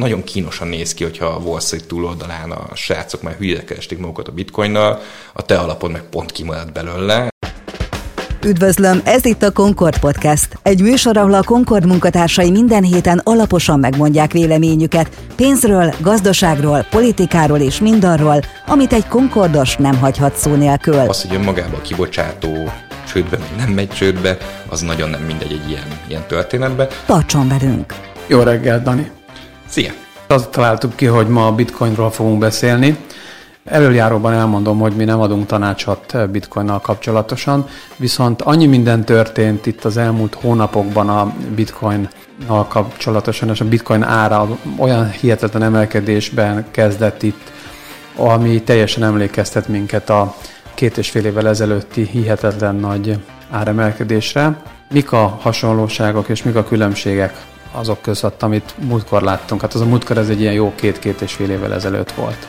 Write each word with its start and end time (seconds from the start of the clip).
Nagyon 0.00 0.24
kínosan 0.24 0.68
néz 0.68 0.94
ki, 0.94 1.04
hogyha 1.04 1.26
a 1.26 1.38
Wall 1.38 1.60
Street 1.60 1.86
túloldalán 1.86 2.50
a 2.50 2.74
srácok 2.74 3.22
már 3.22 3.34
hülyére 3.34 3.64
keresték 3.64 3.98
magukat 3.98 4.28
a 4.28 4.32
bitcoinnal, 4.32 5.00
a 5.32 5.42
te 5.42 5.58
alapod 5.58 5.90
meg 5.90 6.02
pont 6.02 6.32
kimarad 6.32 6.72
belőle. 6.72 7.28
Üdvözlöm, 8.44 9.00
ez 9.04 9.24
itt 9.24 9.42
a 9.42 9.52
Concord 9.52 9.98
Podcast. 9.98 10.58
Egy 10.62 10.80
műsor, 10.80 11.16
ahol 11.16 11.34
a 11.34 11.42
Concord 11.42 11.86
munkatársai 11.86 12.50
minden 12.50 12.82
héten 12.82 13.20
alaposan 13.24 13.80
megmondják 13.80 14.32
véleményüket 14.32 15.08
pénzről, 15.36 15.94
gazdaságról, 16.00 16.86
politikáról 16.90 17.58
és 17.58 17.80
mindarról, 17.80 18.40
amit 18.66 18.92
egy 18.92 19.06
Concordos 19.06 19.76
nem 19.76 19.98
hagyhat 19.98 20.36
szó 20.36 20.54
nélkül. 20.54 20.98
Az, 20.98 21.22
hogy 21.22 21.34
önmagában 21.34 21.74
a 21.74 21.82
kibocsátó 21.82 22.72
csődbe, 23.12 23.36
vagy 23.36 23.56
nem 23.56 23.68
megy 23.68 23.88
csődbe, 23.88 24.36
az 24.68 24.80
nagyon 24.80 25.10
nem 25.10 25.22
mindegy 25.22 25.52
egy 25.52 25.68
ilyen, 25.68 26.00
ilyen 26.08 26.26
történetben. 26.26 26.88
Tartson 27.06 27.48
velünk! 27.48 27.94
Jó 28.26 28.42
reggel, 28.42 28.82
Dani! 28.82 29.10
Szia! 29.72 29.92
Azt 30.26 30.50
találtuk 30.50 30.96
ki, 30.96 31.06
hogy 31.06 31.28
ma 31.28 31.46
a 31.46 31.54
bitcoinról 31.54 32.10
fogunk 32.10 32.38
beszélni. 32.38 32.96
Előjáróban 33.64 34.32
elmondom, 34.32 34.78
hogy 34.78 34.92
mi 34.92 35.04
nem 35.04 35.20
adunk 35.20 35.46
tanácsot 35.46 36.30
bitcoinnal 36.30 36.80
kapcsolatosan, 36.80 37.68
viszont 37.96 38.42
annyi 38.42 38.66
minden 38.66 39.04
történt 39.04 39.66
itt 39.66 39.84
az 39.84 39.96
elmúlt 39.96 40.34
hónapokban 40.34 41.08
a 41.08 41.34
bitcoinnal 41.54 42.66
kapcsolatosan, 42.68 43.48
és 43.48 43.60
a 43.60 43.68
bitcoin 43.68 44.02
ára 44.02 44.58
olyan 44.78 45.10
hihetetlen 45.10 45.62
emelkedésben 45.62 46.64
kezdett 46.70 47.22
itt, 47.22 47.52
ami 48.16 48.62
teljesen 48.62 49.02
emlékeztet 49.02 49.68
minket 49.68 50.10
a 50.10 50.34
két 50.74 50.98
és 50.98 51.10
fél 51.10 51.24
évvel 51.24 51.48
ezelőtti 51.48 52.08
hihetetlen 52.12 52.74
nagy 52.74 53.18
áremelkedésre. 53.50 54.56
Mik 54.90 55.12
a 55.12 55.38
hasonlóságok 55.40 56.28
és 56.28 56.42
mik 56.42 56.54
a 56.54 56.64
különbségek 56.64 57.50
azok 57.72 58.02
között, 58.02 58.42
amit 58.42 58.74
múltkor 58.78 59.22
láttunk. 59.22 59.60
Hát 59.60 59.74
az 59.74 59.80
a 59.80 59.84
múltkor 59.84 60.18
ez 60.18 60.28
egy 60.28 60.40
ilyen 60.40 60.52
jó 60.52 60.72
két-két 60.74 61.20
és 61.20 61.32
fél 61.32 61.50
évvel 61.50 61.74
ezelőtt 61.74 62.12
volt. 62.12 62.48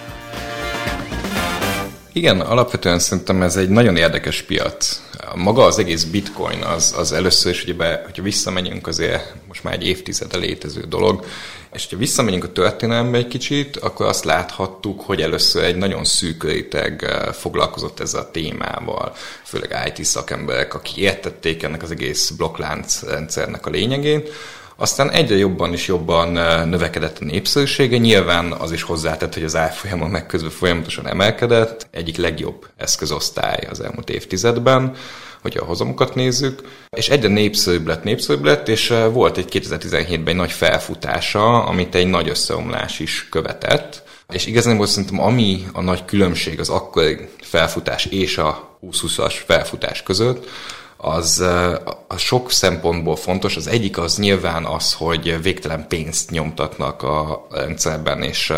Igen, 2.15 2.39
alapvetően 2.39 2.99
szerintem 2.99 3.41
ez 3.41 3.55
egy 3.55 3.69
nagyon 3.69 3.95
érdekes 3.95 4.41
piac. 4.41 5.01
Maga 5.35 5.63
az 5.63 5.79
egész 5.79 6.03
bitcoin 6.03 6.61
az, 6.61 6.95
az 6.97 7.11
először 7.11 7.51
is, 7.51 7.63
ugye 7.63 8.01
hogyha 8.03 8.23
visszamegyünk 8.23 8.87
azért 8.87 9.33
most 9.47 9.63
már 9.63 9.73
egy 9.73 9.87
évtizede 9.87 10.37
létező 10.37 10.81
dolog, 10.81 11.25
és 11.73 11.87
ha 11.89 11.97
visszamegyünk 11.97 12.43
a 12.43 12.51
történelembe 12.51 13.17
egy 13.17 13.27
kicsit, 13.27 13.77
akkor 13.77 14.05
azt 14.05 14.23
láthattuk, 14.23 15.01
hogy 15.01 15.21
először 15.21 15.63
egy 15.63 15.75
nagyon 15.75 16.03
szűk 16.03 16.43
réteg 16.43 17.03
eh, 17.03 17.33
foglalkozott 17.33 17.99
ezzel 17.99 18.21
a 18.21 18.31
témával, 18.31 19.13
főleg 19.43 19.93
IT 19.95 20.05
szakemberek, 20.05 20.73
akik 20.73 20.97
értették 20.97 21.63
ennek 21.63 21.83
az 21.83 21.91
egész 21.91 22.29
blokklánc 22.29 23.01
rendszernek 23.01 23.65
a 23.65 23.69
lényegét, 23.69 24.29
aztán 24.83 25.11
egyre 25.11 25.35
jobban 25.35 25.73
és 25.73 25.87
jobban 25.87 26.31
növekedett 26.67 27.17
a 27.19 27.25
népszerűsége, 27.25 27.97
nyilván 27.97 28.51
az 28.51 28.71
is 28.71 28.81
hozzátett, 28.81 29.33
hogy 29.33 29.43
az 29.43 29.55
árfolyama 29.55 30.07
meg 30.07 30.25
közben 30.25 30.51
folyamatosan 30.51 31.07
emelkedett, 31.07 31.87
egyik 31.91 32.17
legjobb 32.17 32.67
eszközosztály 32.77 33.67
az 33.69 33.79
elmúlt 33.79 34.09
évtizedben, 34.09 34.95
hogy 35.41 35.57
a 35.57 35.63
hozamokat 35.63 36.15
nézzük, 36.15 36.61
és 36.89 37.09
egyre 37.09 37.27
népszerűbb 37.27 37.87
lett, 37.87 38.03
népszerűbb 38.03 38.43
lett, 38.43 38.67
és 38.67 38.93
volt 39.11 39.37
egy 39.37 39.47
2017-ben 39.51 40.27
egy 40.27 40.35
nagy 40.35 40.51
felfutása, 40.51 41.63
amit 41.63 41.95
egy 41.95 42.07
nagy 42.07 42.29
összeomlás 42.29 42.99
is 42.99 43.27
követett, 43.29 44.03
és 44.33 44.45
igazából 44.45 44.85
szerintem 44.85 45.21
ami 45.21 45.65
a 45.73 45.81
nagy 45.81 46.05
különbség 46.05 46.59
az 46.59 46.69
akkori 46.69 47.17
felfutás 47.41 48.05
és 48.05 48.37
a 48.37 48.77
2020-as 48.81 49.33
felfutás 49.45 50.03
között, 50.03 50.49
az 51.05 51.39
a 52.07 52.17
sok 52.17 52.51
szempontból 52.51 53.15
fontos. 53.15 53.55
Az 53.55 53.67
egyik 53.67 53.97
az 53.97 54.17
nyilván 54.17 54.65
az, 54.65 54.93
hogy 54.93 55.41
végtelen 55.41 55.87
pénzt 55.87 56.29
nyomtatnak 56.29 57.03
a 57.03 57.47
rendszerben, 57.51 58.21
és, 58.21 58.53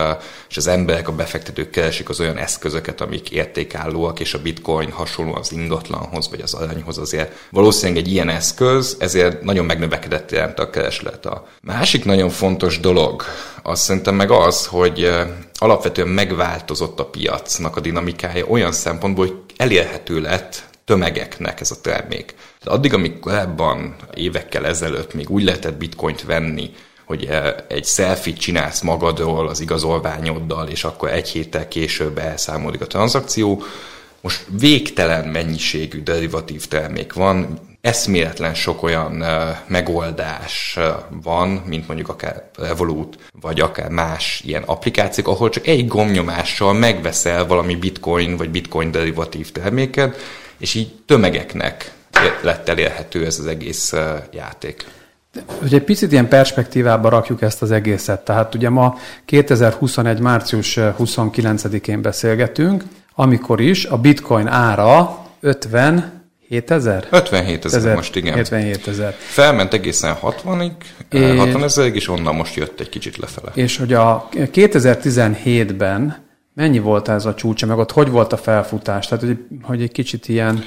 és 0.50 0.58
az 0.58 0.68
emberek, 0.68 1.08
a 1.08 1.16
befektetők 1.16 1.70
keresik 1.70 2.10
az 2.10 2.20
olyan 2.20 2.38
eszközöket, 2.38 3.02
amik 3.02 3.32
értékállóak, 3.32 4.20
és 4.20 4.34
a 4.34 4.42
bitcoin 4.42 4.92
hasonló 4.92 5.36
az 5.36 5.52
ingatlanhoz, 5.52 6.30
vagy 6.30 6.42
az 6.42 6.54
aranyhoz 6.54 6.98
azért 6.98 7.32
valószínűleg 7.52 8.04
egy 8.04 8.12
ilyen 8.12 8.30
eszköz, 8.30 8.96
ezért 9.00 9.44
nagyon 9.44 9.66
megnövekedett 9.66 10.32
jelent 10.32 10.60
a 10.60 10.70
kereslet. 10.70 11.26
A 11.26 11.48
másik 11.62 12.06
nagyon 12.06 12.30
fontos 12.30 12.80
dolog, 12.80 13.24
az 13.64 13.80
szerintem 13.80 14.16
meg 14.16 14.32
az, 14.32 14.66
hogy 14.66 15.12
alapvetően 15.54 16.08
megváltozott 16.08 17.00
a 17.00 17.06
piacnak 17.06 17.76
a 17.76 17.80
dinamikája 17.80 18.46
olyan 18.46 18.72
szempontból, 18.72 19.26
hogy 19.26 19.36
elérhető 19.58 20.20
lett 20.20 20.64
tömegeknek 20.86 21.60
ez 21.60 21.72
a 21.72 21.82
termék. 21.82 22.36
De 22.64 22.72
addig, 22.72 22.94
amíg 22.94 23.20
korábban 23.20 23.96
évekkel 24.14 24.66
ezelőtt 24.66 25.14
még 25.14 25.30
úgy 25.30 25.44
lehetett 25.44 25.78
bitcoint 25.78 26.24
venni, 26.24 26.72
hogy 27.06 27.26
eh, 27.26 27.54
egy 27.68 27.86
selfie 27.86 28.34
csinálsz 28.34 28.82
magadról 28.82 29.48
az 29.48 29.60
igazolványoddal, 29.60 30.68
és 30.68 30.84
akkor 30.84 31.10
egy 31.10 31.30
héttel 31.30 31.68
később 31.68 32.18
elszámolik 32.18 32.82
a 32.82 32.88
tranzakció. 32.88 33.64
Most 34.22 34.46
végtelen 34.60 35.28
mennyiségű 35.28 36.04
derivatív 36.04 36.68
termék 36.68 37.14
van, 37.14 37.60
eszméletlen 37.86 38.54
sok 38.54 38.84
olyan 38.84 39.22
uh, 39.22 39.30
megoldás 39.68 40.76
uh, 40.78 40.86
van, 41.24 41.50
mint 41.50 41.88
mondjuk 41.88 42.10
akár 42.10 42.50
Revolut, 42.58 43.18
vagy 43.42 43.60
akár 43.60 43.90
más 43.90 44.42
ilyen 44.46 44.64
applikációk, 44.64 45.28
ahol 45.28 45.50
csak 45.50 45.68
egy 45.68 45.88
gomnyomással 45.88 46.74
megveszel 46.74 47.46
valami 47.46 47.76
bitcoin 47.76 48.38
vagy 48.38 48.50
bitcoin 48.50 48.92
derivatív 48.92 49.52
terméket, 49.52 50.18
és 50.58 50.74
így 50.74 50.94
tömegeknek 51.06 51.92
lett 52.42 52.70
elérhető 52.70 53.26
ez 53.26 53.40
az 53.40 53.46
egész 53.46 53.94
játék. 54.32 54.86
Hogy 55.60 55.74
egy 55.74 55.84
picit 55.84 56.12
ilyen 56.12 56.28
perspektívába 56.28 57.10
rakjuk 57.10 57.42
ezt 57.42 57.62
az 57.62 57.72
egészet. 57.72 58.22
Tehát 58.22 58.56
ugye 58.56 58.70
ma 58.70 58.98
2021. 59.26 60.20
március 60.20 60.78
29-én 60.80 62.02
beszélgetünk, 62.02 62.84
amikor 63.16 63.62
is 63.62 63.86
a 63.86 63.98
bitcoin 63.98 64.48
ára 64.48 65.26
50 65.40 66.24
ezer? 66.68 67.08
57 67.10 67.66
ezer 67.66 67.96
most, 67.96 68.16
igen. 68.16 68.38
57 68.38 68.88
ezer. 68.88 69.16
Felment 69.18 69.74
egészen 69.74 70.16
60-ig, 70.22 70.72
é... 71.12 71.36
60 71.36 71.64
ezerig, 71.64 71.96
és 71.96 72.08
onnan 72.08 72.36
most 72.36 72.56
jött 72.56 72.80
egy 72.80 72.90
kicsit 72.90 73.18
lefele. 73.18 73.52
És 73.54 73.78
hogy 73.78 73.94
a 73.94 74.30
2017-ben 74.34 76.25
Mennyi 76.56 76.80
volt 76.80 77.08
ez 77.08 77.26
a 77.26 77.34
csúcsa, 77.34 77.66
meg 77.66 77.78
ott 77.78 77.92
hogy 77.92 78.10
volt 78.10 78.34
a 78.34 78.38
felfutás? 78.38 79.08
Tehát, 79.08 79.24
hogy, 79.24 79.38
hogy 79.62 79.82
egy 79.82 79.92
kicsit 79.92 80.28
ilyen... 80.28 80.64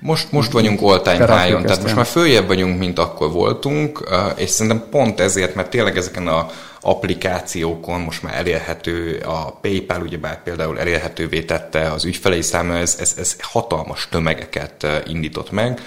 Most, 0.00 0.32
most 0.32 0.52
vagyunk 0.52 0.80
all-time 0.82 1.42
high-on, 1.42 1.62
tehát 1.62 1.82
most 1.82 1.94
már 1.94 2.06
följebb 2.06 2.46
vagyunk, 2.46 2.78
mint 2.78 2.98
akkor 2.98 3.32
voltunk, 3.32 4.08
és 4.36 4.50
szerintem 4.50 4.88
pont 4.90 5.20
ezért, 5.20 5.54
mert 5.54 5.70
tényleg 5.70 5.96
ezeken 5.96 6.26
a 6.26 6.46
applikációkon 6.80 8.00
most 8.00 8.22
már 8.22 8.34
elérhető, 8.34 9.22
a 9.24 9.50
PayPal 9.50 10.02
ugyebár 10.02 10.42
például 10.42 10.78
elérhetővé 10.78 11.42
tette 11.42 11.90
az 11.90 12.04
ügyfelei 12.04 12.42
számára, 12.42 12.80
ez, 12.80 12.96
ez, 13.00 13.14
ez 13.18 13.36
hatalmas 13.40 14.08
tömegeket 14.10 14.86
indított 15.06 15.50
meg, 15.50 15.80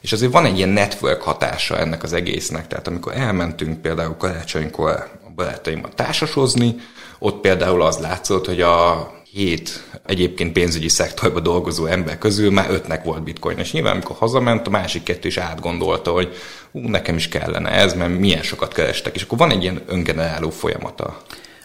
és 0.00 0.12
azért 0.12 0.32
van 0.32 0.44
egy 0.44 0.56
ilyen 0.56 0.68
network 0.68 1.22
hatása 1.22 1.78
ennek 1.78 2.02
az 2.02 2.12
egésznek, 2.12 2.66
tehát 2.66 2.86
amikor 2.86 3.12
elmentünk 3.16 3.82
például 3.82 4.16
karácsonykor 4.16 4.90
a 5.26 5.30
barátaimmal 5.34 5.90
társasozni, 5.94 6.74
ott 7.20 7.40
például 7.40 7.82
az 7.82 7.98
látszott, 7.98 8.46
hogy 8.46 8.60
a 8.60 9.10
hét 9.32 9.84
egyébként 10.06 10.52
pénzügyi 10.52 10.88
szektorban 10.88 11.42
dolgozó 11.42 11.86
ember 11.86 12.18
közül 12.18 12.50
már 12.50 12.70
ötnek 12.70 13.04
volt 13.04 13.22
bitcoin. 13.22 13.58
És 13.58 13.72
nyilván, 13.72 13.92
amikor 13.92 14.16
hazament, 14.16 14.66
a 14.66 14.70
másik 14.70 15.02
kettő 15.02 15.28
is 15.28 15.36
átgondolta, 15.36 16.10
hogy 16.10 16.34
ú, 16.72 16.88
nekem 16.88 17.16
is 17.16 17.28
kellene 17.28 17.70
ez, 17.70 17.94
mert 17.94 18.18
milyen 18.18 18.42
sokat 18.42 18.72
kerestek. 18.72 19.14
És 19.14 19.22
akkor 19.22 19.38
van 19.38 19.50
egy 19.50 19.62
ilyen 19.62 19.82
öngeneráló 19.86 20.50
folyamata. 20.50 21.16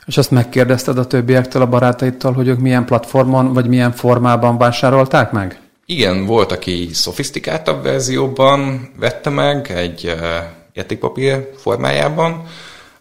És 0.05 0.17
azt 0.17 0.31
megkérdezted 0.31 0.97
a 0.97 1.07
többiektől, 1.07 1.61
a 1.61 1.67
barátaitól, 1.67 2.33
hogy 2.33 2.47
ők 2.47 2.59
milyen 2.59 2.85
platformon, 2.85 3.53
vagy 3.53 3.67
milyen 3.67 3.91
formában 3.91 4.57
vásárolták 4.57 5.31
meg? 5.31 5.59
Igen, 5.85 6.25
volt, 6.25 6.51
aki 6.51 6.89
szofisztikáltabb 6.93 7.83
verzióban 7.83 8.89
vette 8.99 9.29
meg, 9.29 9.71
egy 9.71 10.05
uh, 10.05 10.19
értékpapír 10.73 11.49
formájában, 11.57 12.43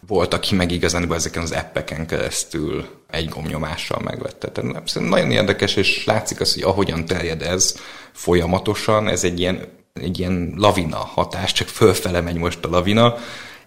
volt, 0.07 0.33
aki 0.33 0.55
meg 0.55 0.71
igazán 0.71 1.13
ezeken 1.13 1.41
az 1.43 1.51
appeken 1.51 2.07
keresztül 2.07 2.85
egy 3.09 3.29
gomnyomással 3.29 4.01
megvette. 4.03 4.51
Tehát 4.51 4.93
nagyon 4.99 5.31
érdekes, 5.31 5.75
és 5.75 6.05
látszik 6.05 6.39
az, 6.39 6.53
hogy 6.53 6.63
ahogyan 6.63 7.05
terjed 7.05 7.41
ez 7.41 7.75
folyamatosan, 8.11 9.07
ez 9.07 9.23
egy 9.23 9.39
ilyen, 9.39 9.67
egy 9.93 10.19
ilyen 10.19 10.53
lavina 10.57 10.97
hatás, 10.97 11.51
csak 11.51 11.67
fölfele 11.67 12.21
megy 12.21 12.37
most 12.37 12.65
a 12.65 12.69
lavina, 12.69 13.15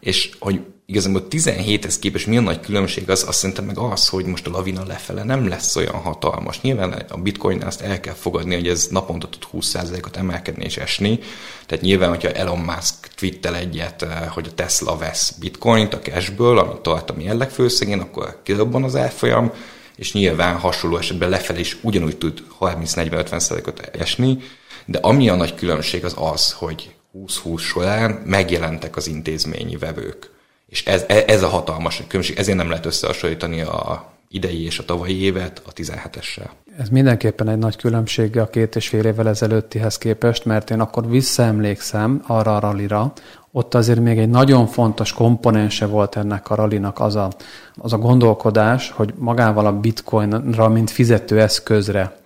és 0.00 0.30
hogy 0.38 0.60
igazából 0.90 1.26
17-hez 1.30 1.96
képest 2.00 2.26
mi 2.26 2.36
a 2.36 2.40
nagy 2.40 2.60
különbség, 2.60 3.10
az 3.10 3.24
azt 3.28 3.38
szerintem 3.38 3.64
meg 3.64 3.78
az, 3.78 4.08
hogy 4.08 4.24
most 4.24 4.46
a 4.46 4.50
lavina 4.50 4.84
lefele 4.86 5.22
nem 5.22 5.48
lesz 5.48 5.76
olyan 5.76 5.94
hatalmas. 5.94 6.60
Nyilván 6.60 6.92
a 7.08 7.16
bitcoin 7.16 7.62
azt 7.62 7.80
el 7.80 8.00
kell 8.00 8.14
fogadni, 8.14 8.54
hogy 8.54 8.68
ez 8.68 8.86
naponta 8.90 9.28
tud 9.28 9.42
20%-ot 9.52 10.16
emelkedni 10.16 10.64
és 10.64 10.76
esni. 10.76 11.18
Tehát 11.66 11.84
nyilván, 11.84 12.08
hogyha 12.08 12.32
Elon 12.32 12.58
Musk 12.58 13.08
twittel 13.14 13.56
egyet, 13.56 14.02
eh, 14.02 14.28
hogy 14.28 14.46
a 14.50 14.54
Tesla 14.54 14.96
vesz 14.96 15.30
bitcoint 15.30 15.94
a 15.94 15.98
cashből, 15.98 16.58
amit 16.58 16.80
tart 16.80 17.10
a 17.10 17.14
mérleg 17.14 17.50
főszegén, 17.50 18.00
akkor 18.00 18.40
kirobban 18.42 18.84
az 18.84 18.96
árfolyam, 18.96 19.52
és 19.96 20.12
nyilván 20.12 20.56
hasonló 20.58 20.96
esetben 20.96 21.28
lefelé 21.28 21.60
is 21.60 21.76
ugyanúgy 21.82 22.16
tud 22.16 22.42
30-40-50%-ot 22.60 23.80
esni, 23.80 24.38
de 24.84 24.98
ami 24.98 25.28
a 25.28 25.34
nagy 25.34 25.54
különbség 25.54 26.04
az 26.04 26.14
az, 26.16 26.52
hogy 26.52 26.94
2020 27.26 27.62
során 27.62 28.10
megjelentek 28.10 28.96
az 28.96 29.06
intézményi 29.06 29.76
vevők. 29.76 30.30
És 30.68 30.84
ez, 30.84 31.04
e, 31.08 31.24
ez 31.26 31.42
a 31.42 31.48
hatalmas 31.48 32.02
különbség, 32.08 32.38
ezért 32.38 32.56
nem 32.56 32.68
lehet 32.68 32.86
összehasonlítani 32.86 33.60
a 33.60 34.12
idei 34.30 34.64
és 34.64 34.78
a 34.78 34.84
tavalyi 34.84 35.22
évet 35.22 35.62
a 35.66 35.72
17-essel. 35.72 36.50
Ez 36.78 36.88
mindenképpen 36.88 37.48
egy 37.48 37.58
nagy 37.58 37.76
különbség 37.76 38.38
a 38.38 38.48
két 38.48 38.76
és 38.76 38.88
fél 38.88 39.04
évvel 39.04 39.28
ezelőttihez 39.28 39.98
képest, 39.98 40.44
mert 40.44 40.70
én 40.70 40.80
akkor 40.80 41.08
visszaemlékszem 41.08 42.22
arra 42.26 42.56
a 42.56 42.60
ralira, 42.60 43.12
ott 43.52 43.74
azért 43.74 44.00
még 44.00 44.18
egy 44.18 44.28
nagyon 44.28 44.66
fontos 44.66 45.12
komponense 45.12 45.86
volt 45.86 46.16
ennek 46.16 46.50
a 46.50 46.54
ralinak 46.54 47.00
az 47.00 47.16
a, 47.16 47.28
az 47.76 47.92
a 47.92 47.98
gondolkodás, 47.98 48.90
hogy 48.90 49.14
magával 49.16 49.66
a 49.66 49.72
bitcoinra, 49.72 50.68
mint 50.68 50.90
fizetőeszközre 50.90 52.16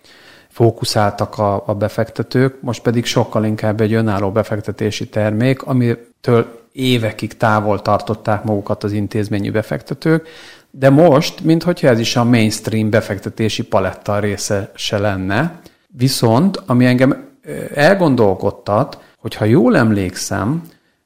fókuszáltak 0.53 1.39
a, 1.39 1.63
a 1.67 1.75
befektetők, 1.75 2.63
most 2.63 2.83
pedig 2.83 3.05
sokkal 3.05 3.45
inkább 3.45 3.81
egy 3.81 3.93
önálló 3.93 4.31
befektetési 4.31 5.09
termék, 5.09 5.63
amitől 5.63 6.61
évekig 6.73 7.37
távol 7.37 7.83
tartották 7.83 8.45
magukat 8.45 8.85
az 8.85 8.93
intézményű 8.93 9.51
befektetők, 9.51 10.29
de 10.71 10.91
most, 10.91 11.45
mintha 11.45 11.73
ez 11.81 11.99
is 11.99 12.17
a 12.17 12.25
mainstream 12.25 12.91
befektetési 12.91 13.63
paletta 13.63 14.19
része 14.19 14.71
se 14.75 14.99
lenne. 14.99 15.61
Viszont, 15.89 16.63
ami 16.67 16.87
engem 16.87 17.29
elgondolkodtat, 17.75 18.99
hogy 19.19 19.35
ha 19.35 19.45
jól 19.45 19.77
emlékszem, 19.77 20.63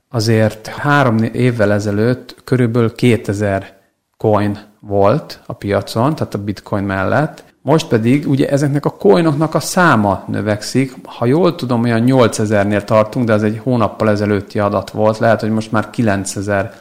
azért 0.08 0.66
három 0.66 1.19
évvel 1.19 1.72
ezelőtt 1.72 2.37
körülbelül 2.44 2.94
2000 2.94 3.76
coin 4.16 4.58
volt 4.81 5.40
a 5.46 5.52
piacon, 5.52 6.14
tehát 6.14 6.34
a 6.34 6.44
bitcoin 6.44 6.84
mellett, 6.84 7.44
most 7.66 7.88
pedig 7.88 8.28
ugye 8.28 8.48
ezeknek 8.48 8.84
a 8.84 8.90
coinoknak 8.90 9.54
a 9.54 9.60
száma 9.60 10.24
növekszik. 10.28 10.94
Ha 11.04 11.26
jól 11.26 11.54
tudom, 11.54 11.82
olyan 11.82 12.02
8000-nél 12.06 12.84
tartunk, 12.84 13.26
de 13.26 13.32
ez 13.32 13.42
egy 13.42 13.60
hónappal 13.62 14.10
ezelőtti 14.10 14.58
adat 14.58 14.90
volt. 14.90 15.18
Lehet, 15.18 15.40
hogy 15.40 15.50
most 15.50 15.72
már 15.72 15.90
9000 15.90 16.74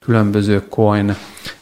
különböző 0.00 0.68
coin 0.68 1.14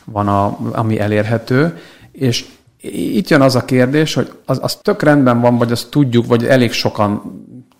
van, 0.05 0.29
a, 0.29 0.59
ami 0.73 1.01
elérhető. 1.01 1.79
És 2.13 2.45
itt 2.91 3.29
jön 3.29 3.41
az 3.41 3.55
a 3.55 3.65
kérdés, 3.65 4.15
hogy 4.15 4.33
az, 4.45 4.59
az 4.63 4.75
tök 4.75 5.03
rendben 5.03 5.41
van, 5.41 5.59
vagy 5.59 5.73
azt 5.73 5.91
tudjuk, 5.91 6.27
vagy 6.27 6.45
elég 6.45 6.73
sokan 6.73 7.23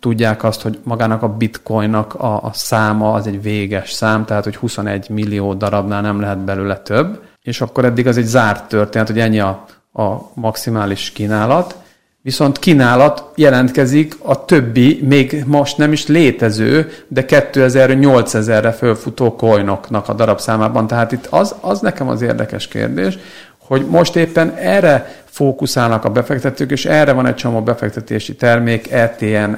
tudják 0.01 0.45
azt, 0.45 0.63
hogy 0.63 0.79
magának 0.83 1.23
a 1.23 1.29
bitcoinnak 1.29 2.15
a, 2.15 2.43
a 2.43 2.51
száma 2.53 3.13
az 3.13 3.27
egy 3.27 3.43
véges 3.43 3.93
szám, 3.93 4.25
tehát 4.25 4.45
hogy 4.45 4.57
21 4.57 5.09
millió 5.09 5.55
darabnál 5.55 6.03
nem 6.03 6.21
lehet 6.21 6.39
belőle 6.39 6.77
több, 6.77 7.23
és 7.43 7.61
akkor 7.61 7.85
eddig 7.85 8.07
az 8.07 8.17
egy 8.17 8.27
zárt 8.27 8.69
történet, 8.69 9.09
hogy 9.09 9.19
ennyi 9.19 9.41
a, 9.41 9.65
a 9.97 10.31
maximális 10.35 11.11
kínálat, 11.11 11.77
viszont 12.23 12.59
kínálat 12.59 13.33
jelentkezik 13.35 14.15
a 14.23 14.45
többi, 14.45 15.01
még 15.03 15.45
most 15.47 15.77
nem 15.79 15.93
is 15.93 16.07
létező, 16.07 16.93
de 17.09 17.25
2000-8000-re 17.29 18.73
fölfutó 18.73 19.37
coinoknak 19.37 20.09
a 20.09 20.13
darabszámában. 20.13 20.87
Tehát 20.87 21.13
itt 21.13 21.27
az, 21.27 21.55
az 21.61 21.81
nekem 21.81 22.09
az 22.09 22.23
érdekes 22.23 22.69
kérdés, 22.69 23.19
hogy 23.59 23.87
most 23.87 24.17
éppen 24.17 24.55
erre 24.55 25.15
fókuszálnak 25.25 26.05
a 26.05 26.11
befektetők, 26.11 26.71
és 26.71 26.85
erre 26.85 27.13
van 27.13 27.27
egy 27.27 27.35
csomó 27.35 27.63
befektetési 27.63 28.35
termék, 28.35 28.93
ETN, 28.93 29.53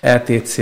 ETC, 0.00 0.56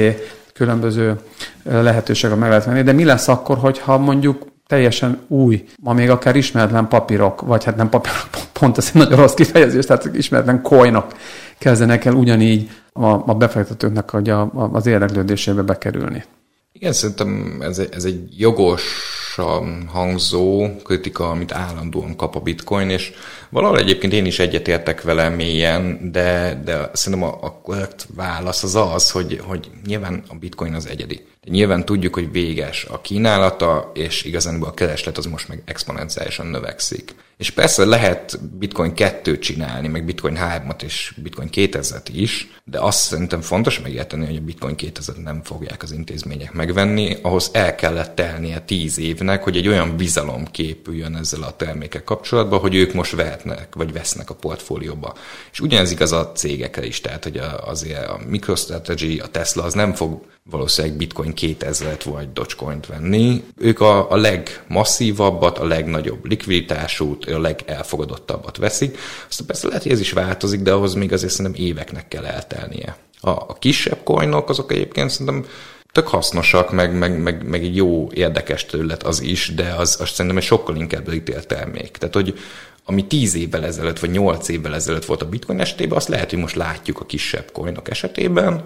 különböző 0.55 1.17
lehetőségek 1.63 2.37
meg 2.39 2.49
lehet 2.49 2.65
venni, 2.65 2.83
de 2.83 2.93
mi 2.93 3.05
lesz 3.05 3.29
akkor, 3.29 3.59
hogyha 3.59 3.99
mondjuk 3.99 4.47
teljesen 4.69 5.21
új, 5.29 5.65
ma 5.83 5.93
még 5.93 6.11
akár 6.11 6.37
ismeretlen 6.37 6.89
papírok, 6.89 7.41
vagy 7.41 7.65
hát 7.65 7.77
nem 7.77 7.89
papírok, 7.89 8.29
pont 8.59 8.79
ez 8.79 8.91
egy 8.95 9.01
nagyon 9.01 9.19
rossz 9.19 9.35
kifejezés, 9.35 9.85
tehát 9.85 10.11
ismeretlen 10.13 10.63
coinok 10.63 11.13
kezdenek 11.59 12.05
el 12.05 12.15
ugyanígy 12.15 12.71
a, 12.93 13.07
a 13.07 13.35
befektetőknek 13.35 14.13
a, 14.13 14.19
a, 14.19 14.71
az 14.73 14.87
érdeklődésébe 14.87 15.63
bekerülni. 15.63 16.25
Igen, 16.73 16.93
szerintem 16.93 17.59
ez 17.61 17.79
ez 17.79 18.05
egy 18.05 18.39
jogosan 18.39 19.87
hangzó 19.93 20.67
kritika, 20.85 21.31
amit 21.31 21.53
állandóan 21.53 22.17
kap 22.17 22.37
a 22.37 22.41
bitcoin, 22.41 22.91
és 22.91 23.13
valahol 23.51 23.79
egyébként 23.79 24.13
én 24.13 24.25
is 24.25 24.39
egyetértek 24.39 25.03
vele 25.03 25.29
mélyen, 25.29 26.11
de, 26.13 26.61
de 26.65 26.91
szerintem 26.93 27.29
a, 27.29 27.39
a 27.41 27.61
korrekt 27.63 28.07
válasz 28.15 28.63
az 28.63 28.75
az, 28.75 29.11
hogy, 29.11 29.41
hogy 29.43 29.71
nyilván 29.87 30.23
a 30.29 30.35
bitcoin 30.35 30.75
az 30.75 30.87
egyedi. 30.87 31.27
De 31.41 31.51
nyilván 31.51 31.85
tudjuk, 31.85 32.15
hogy 32.15 32.33
véges 32.33 32.85
a 32.85 33.01
kínálata, 33.01 33.91
és 33.95 34.25
igazán 34.25 34.63
a 34.63 34.75
kereslet 34.75 35.19
az 35.19 35.27
most 35.27 35.49
meg 35.49 35.63
exponenciálisan 35.65 36.47
növekszik. 36.47 37.15
És 37.39 37.51
persze 37.51 37.85
lehet 37.85 38.41
bitcoin 38.59 38.95
2 38.95 39.39
csinálni, 39.39 39.89
meg 39.89 40.05
bitcoin 40.05 40.39
3-at 40.41 40.83
és 40.83 41.15
bitcoin 41.23 41.49
2000-et 41.53 42.09
is, 42.13 42.49
de 42.65 42.81
azt 42.81 42.99
szerintem 42.99 43.41
fontos 43.41 43.81
megérteni, 43.81 44.27
hogy 44.27 44.37
a 44.37 44.41
bitcoin 44.41 44.75
2000 44.75 45.17
nem 45.17 45.43
fogják 45.43 45.83
az 45.83 45.93
intézmények 45.93 46.53
megvenni, 46.53 47.17
ahhoz 47.23 47.51
el 47.53 47.75
kellett 47.75 48.15
telnie 48.15 48.61
10 48.61 48.99
évnek, 48.99 49.43
hogy 49.43 49.57
egy 49.57 49.69
olyan 49.69 49.97
bizalom 49.97 50.45
képüljön 50.45 51.17
ezzel 51.17 51.43
a 51.43 51.57
termékek 51.57 52.05
kapcsolatban, 52.05 52.59
hogy 52.59 52.75
ők 52.75 52.93
most 52.93 53.15
vehetnek, 53.15 53.75
vagy 53.75 53.93
vesznek 53.93 54.31
a 54.31 54.35
portfólióba. 54.35 55.15
És 55.53 55.61
ugyanez 55.61 55.91
igaz 55.91 56.13
a 56.13 56.33
cégekre 56.33 56.87
is, 56.87 57.01
tehát 57.01 57.25
hogy 57.25 57.41
azért 57.67 58.07
a 58.07 58.21
MicroStrategy, 58.27 59.19
a 59.19 59.27
Tesla 59.27 59.63
az 59.63 59.75
nem 59.75 59.95
fog 59.95 60.21
valószínűleg 60.51 60.97
bitcoin 60.97 61.33
2000-et 61.37 62.01
vagy 62.05 62.33
Dogecoin-t 62.33 62.87
venni. 62.87 63.45
Ők 63.57 63.81
a, 63.81 64.11
a 64.11 64.17
legmasszívabbat, 64.17 65.59
a 65.59 65.67
legnagyobb 65.67 66.27
likviditásút, 66.27 67.25
a 67.25 67.41
legelfogadottabbat 67.41 68.57
veszik. 68.57 68.99
Aztán 69.29 69.47
persze 69.47 69.67
lehet, 69.67 69.83
hogy 69.83 69.93
ez 69.93 70.01
is 70.01 70.13
változik, 70.13 70.61
de 70.61 70.73
ahhoz 70.73 70.95
még 70.95 71.13
azért 71.13 71.33
szerintem 71.33 71.65
éveknek 71.65 72.09
kell 72.09 72.25
eltelnie. 72.25 72.97
A, 73.21 73.31
a 73.31 73.57
kisebb 73.59 73.99
coinok 74.05 74.49
azok 74.49 74.73
egyébként 74.73 75.11
szerintem 75.11 75.45
tök 75.93 76.09
hasznosak, 76.09 76.73
meg, 76.73 76.99
meg, 76.99 77.19
meg, 77.19 77.49
meg 77.49 77.63
egy 77.63 77.77
jó, 77.77 78.09
érdekes 78.13 78.67
terület 78.67 79.03
az 79.03 79.21
is, 79.21 79.55
de 79.55 79.75
az, 79.79 79.97
az 80.01 80.09
szerintem 80.09 80.37
egy 80.37 80.47
sokkal 80.47 80.77
inkább 80.77 81.09
retail 81.09 81.43
termék. 81.43 81.91
Tehát, 81.91 82.15
hogy 82.15 82.39
ami 82.85 83.07
10 83.07 83.35
évvel 83.35 83.65
ezelőtt, 83.65 83.99
vagy 83.99 84.11
8 84.11 84.49
évvel 84.49 84.75
ezelőtt 84.75 85.05
volt 85.05 85.23
a 85.23 85.29
bitcoin 85.29 85.61
esetében, 85.61 85.97
azt 85.97 86.09
lehet, 86.09 86.31
hogy 86.31 86.39
most 86.39 86.55
látjuk 86.55 87.01
a 87.01 87.07
kisebb 87.07 87.51
coinok 87.53 87.91
esetében, 87.91 88.65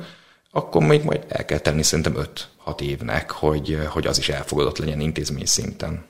akkor 0.52 0.82
még 0.82 1.04
majd 1.04 1.24
el 1.28 1.44
kell 1.44 1.58
tenni 1.58 1.82
szerintem 1.82 2.16
5-6 2.66 2.80
évnek, 2.80 3.30
hogy, 3.30 3.78
hogy 3.88 4.06
az 4.06 4.18
is 4.18 4.28
elfogadott 4.28 4.78
legyen 4.78 5.00
intézmény 5.00 5.46
szinten. 5.46 6.04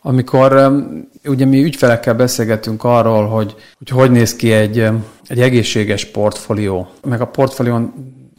Amikor 0.00 0.72
ugye 1.24 1.44
mi 1.44 1.62
ügyfelekkel 1.62 2.14
beszélgetünk 2.14 2.84
arról, 2.84 3.26
hogy 3.26 3.54
hogy, 3.78 3.88
hogy 3.88 4.10
néz 4.10 4.36
ki 4.36 4.52
egy, 4.52 4.78
egy 5.26 5.40
egészséges 5.40 6.04
portfólió, 6.04 6.88
meg 7.02 7.20
a 7.20 7.26
portfólión 7.26 7.92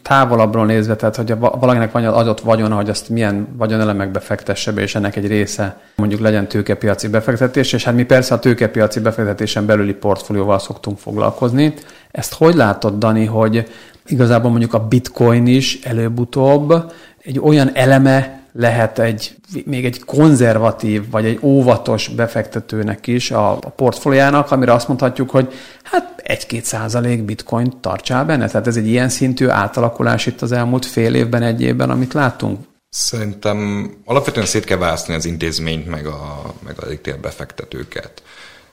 távolabbról 0.08 0.66
nézve, 0.66 0.96
tehát 0.96 1.16
hogy 1.16 1.38
valakinek 1.38 1.92
van 1.92 2.06
adott 2.06 2.40
vagyona, 2.40 2.76
hogy 2.76 2.90
azt 2.90 3.10
milyen 3.10 3.48
vagyonelemekbe 3.58 4.20
fektesse 4.20 4.72
be, 4.72 4.82
és 4.82 4.96
ennek 4.96 5.16
egy 5.16 5.28
része 5.28 5.78
mondjuk 5.96 6.22
legyen 6.22 6.48
tőkepiaci 6.48 7.08
befektetés, 7.08 7.74
és 7.74 7.84
hát 7.84 7.96
mi 7.96 8.04
persze 8.04 8.34
a 8.34 8.40
tőkepiaci 8.40 9.00
befektetésen 9.00 9.66
belüli 9.66 9.94
portfólióval 9.94 10.60
szoktunk 10.60 10.98
foglalkozni. 10.98 11.74
Ezt 12.12 12.34
hogy 12.34 12.56
látod, 12.56 12.98
Dani, 12.98 13.26
hogy 13.26 13.68
igazából 14.06 14.50
mondjuk 14.50 14.74
a 14.74 14.88
bitcoin 14.88 15.48
is 15.48 15.80
előbb-utóbb 15.84 16.92
egy 17.24 17.40
olyan 17.40 17.70
eleme 17.74 18.40
lehet 18.58 19.00
egy, 19.00 19.36
még 19.66 19.86
egy 19.86 20.04
konzervatív, 20.04 21.10
vagy 21.10 21.26
egy 21.26 21.40
óvatos 21.42 22.08
befektetőnek 22.08 23.08
is 23.08 23.32
a, 23.32 23.52
a 23.52 23.70
portfóliának, 23.70 24.52
amire 24.52 24.74
azt 24.74 24.88
mondhatjuk, 24.88 25.30
hogy 25.30 25.54
hát 25.84 26.24
1-2 26.28 26.62
százalék 26.62 27.24
bitcoin 27.24 27.74
tartsál 27.82 28.26
benne. 28.26 28.48
Tehát 28.48 28.68
ez 28.68 28.76
egy 28.76 28.88
ilyen 28.88 29.10
szintű 29.10 29.48
átalakulás 29.48 30.26
itt 30.26 30.42
az 30.42 30.52
elmúlt 30.52 30.86
fél 30.86 31.16
évben, 31.16 31.42
egy 31.42 31.62
évben, 31.62 31.90
amit 31.90 32.14
láttunk. 32.14 32.60
Szerintem 32.90 33.90
alapvetően 34.06 34.46
szét 34.46 34.64
kell 34.64 34.78
választani 34.78 35.18
az 35.18 35.26
intézményt, 35.26 35.88
meg 35.88 36.06
a, 36.06 36.54
meg 36.66 36.76
a 36.80 37.18
befektetőket 37.22 38.22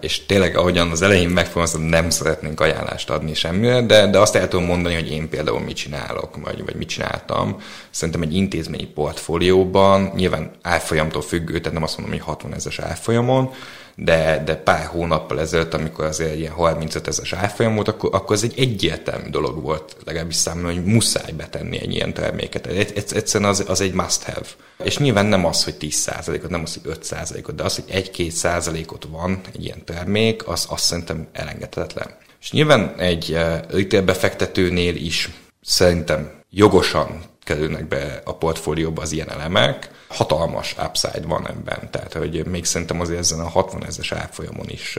és 0.02 0.26
tényleg 0.26 0.56
ahogyan 0.56 0.90
az 0.90 1.02
elején 1.02 1.28
megfogalmaztam, 1.28 1.82
nem 1.82 2.11
szeretnénk 2.11 2.61
ajánlást 2.61 3.11
adni 3.11 3.35
semmire, 3.35 3.82
de, 3.82 4.06
de 4.06 4.18
azt 4.18 4.35
el 4.35 4.49
tudom 4.49 4.66
mondani, 4.66 4.94
hogy 4.94 5.11
én 5.11 5.28
például 5.28 5.61
mit 5.61 5.76
csinálok, 5.76 6.37
vagy, 6.37 6.64
vagy 6.64 6.75
mit 6.75 6.88
csináltam. 6.88 7.56
Szerintem 7.90 8.23
egy 8.23 8.35
intézményi 8.35 8.87
portfólióban, 8.87 10.12
nyilván 10.14 10.50
árfolyamtól 10.62 11.23
függő, 11.23 11.59
tehát 11.59 11.73
nem 11.73 11.82
azt 11.82 11.99
mondom, 11.99 12.16
hogy 12.16 12.26
60 12.26 12.54
ezeres 12.54 12.78
árfolyamon, 12.78 13.50
de, 13.95 14.43
de 14.45 14.57
pár 14.57 14.87
hónappal 14.87 15.41
ezelőtt, 15.41 15.75
amikor 15.75 16.05
azért 16.05 16.31
egy 16.31 16.39
ilyen 16.39 16.53
35 16.53 17.07
ezeres 17.07 17.33
árfolyam 17.33 17.75
volt, 17.75 17.89
akkor, 17.89 18.15
akkor 18.15 18.37
ez 18.37 18.43
egy 18.43 18.55
egyértelmű 18.57 19.29
dolog 19.31 19.63
volt, 19.63 19.97
legalábbis 20.05 20.37
számomra, 20.37 20.73
hogy 20.73 20.85
muszáj 20.85 21.33
betenni 21.33 21.81
egy 21.81 21.95
ilyen 21.95 22.15
terméket. 22.15 22.67
Egyszerűen 22.67 23.51
az, 23.51 23.65
az 23.69 23.81
egy 23.81 23.93
must 23.93 24.23
have. 24.23 24.47
És 24.85 24.99
nyilván 24.99 25.27
nem 25.27 25.45
az, 25.45 25.65
hogy 25.65 25.77
10%-ot, 25.81 26.51
nem 26.51 26.63
az, 26.63 26.79
hogy 26.83 26.99
5%-ot, 27.03 27.55
de 27.55 27.63
az, 27.63 27.75
hogy 27.75 28.11
1-2%-ot 28.17 29.09
van 29.11 29.41
egy 29.55 29.65
ilyen 29.65 29.85
termék, 29.85 30.49
az 30.49 30.67
azt 30.69 30.85
szerintem 30.85 31.29
elengedhetetlen. 31.33 32.17
És 32.41 32.51
nyilván 32.51 32.95
egy 32.99 33.33
eh, 33.33 33.61
retail 33.69 34.03
befektetőnél 34.03 34.97
is 34.97 35.31
szerintem 35.61 36.31
jogosan 36.51 37.21
kerülnek 37.45 37.89
be 37.89 38.23
a 38.25 38.37
portfólióba 38.37 39.03
az 39.03 39.13
ilyen 39.13 39.31
elemek, 39.31 39.91
hatalmas 40.09 40.77
upside 40.85 41.27
van 41.27 41.49
ebben. 41.49 41.91
Tehát, 41.91 42.13
hogy 42.13 42.47
még 42.47 42.65
szerintem 42.65 43.01
azért 43.01 43.19
ezen 43.19 43.41
a 43.41 43.49
60 43.49 43.85
ezeres 43.85 44.13
árfolyamon 44.13 44.69
is 44.69 44.99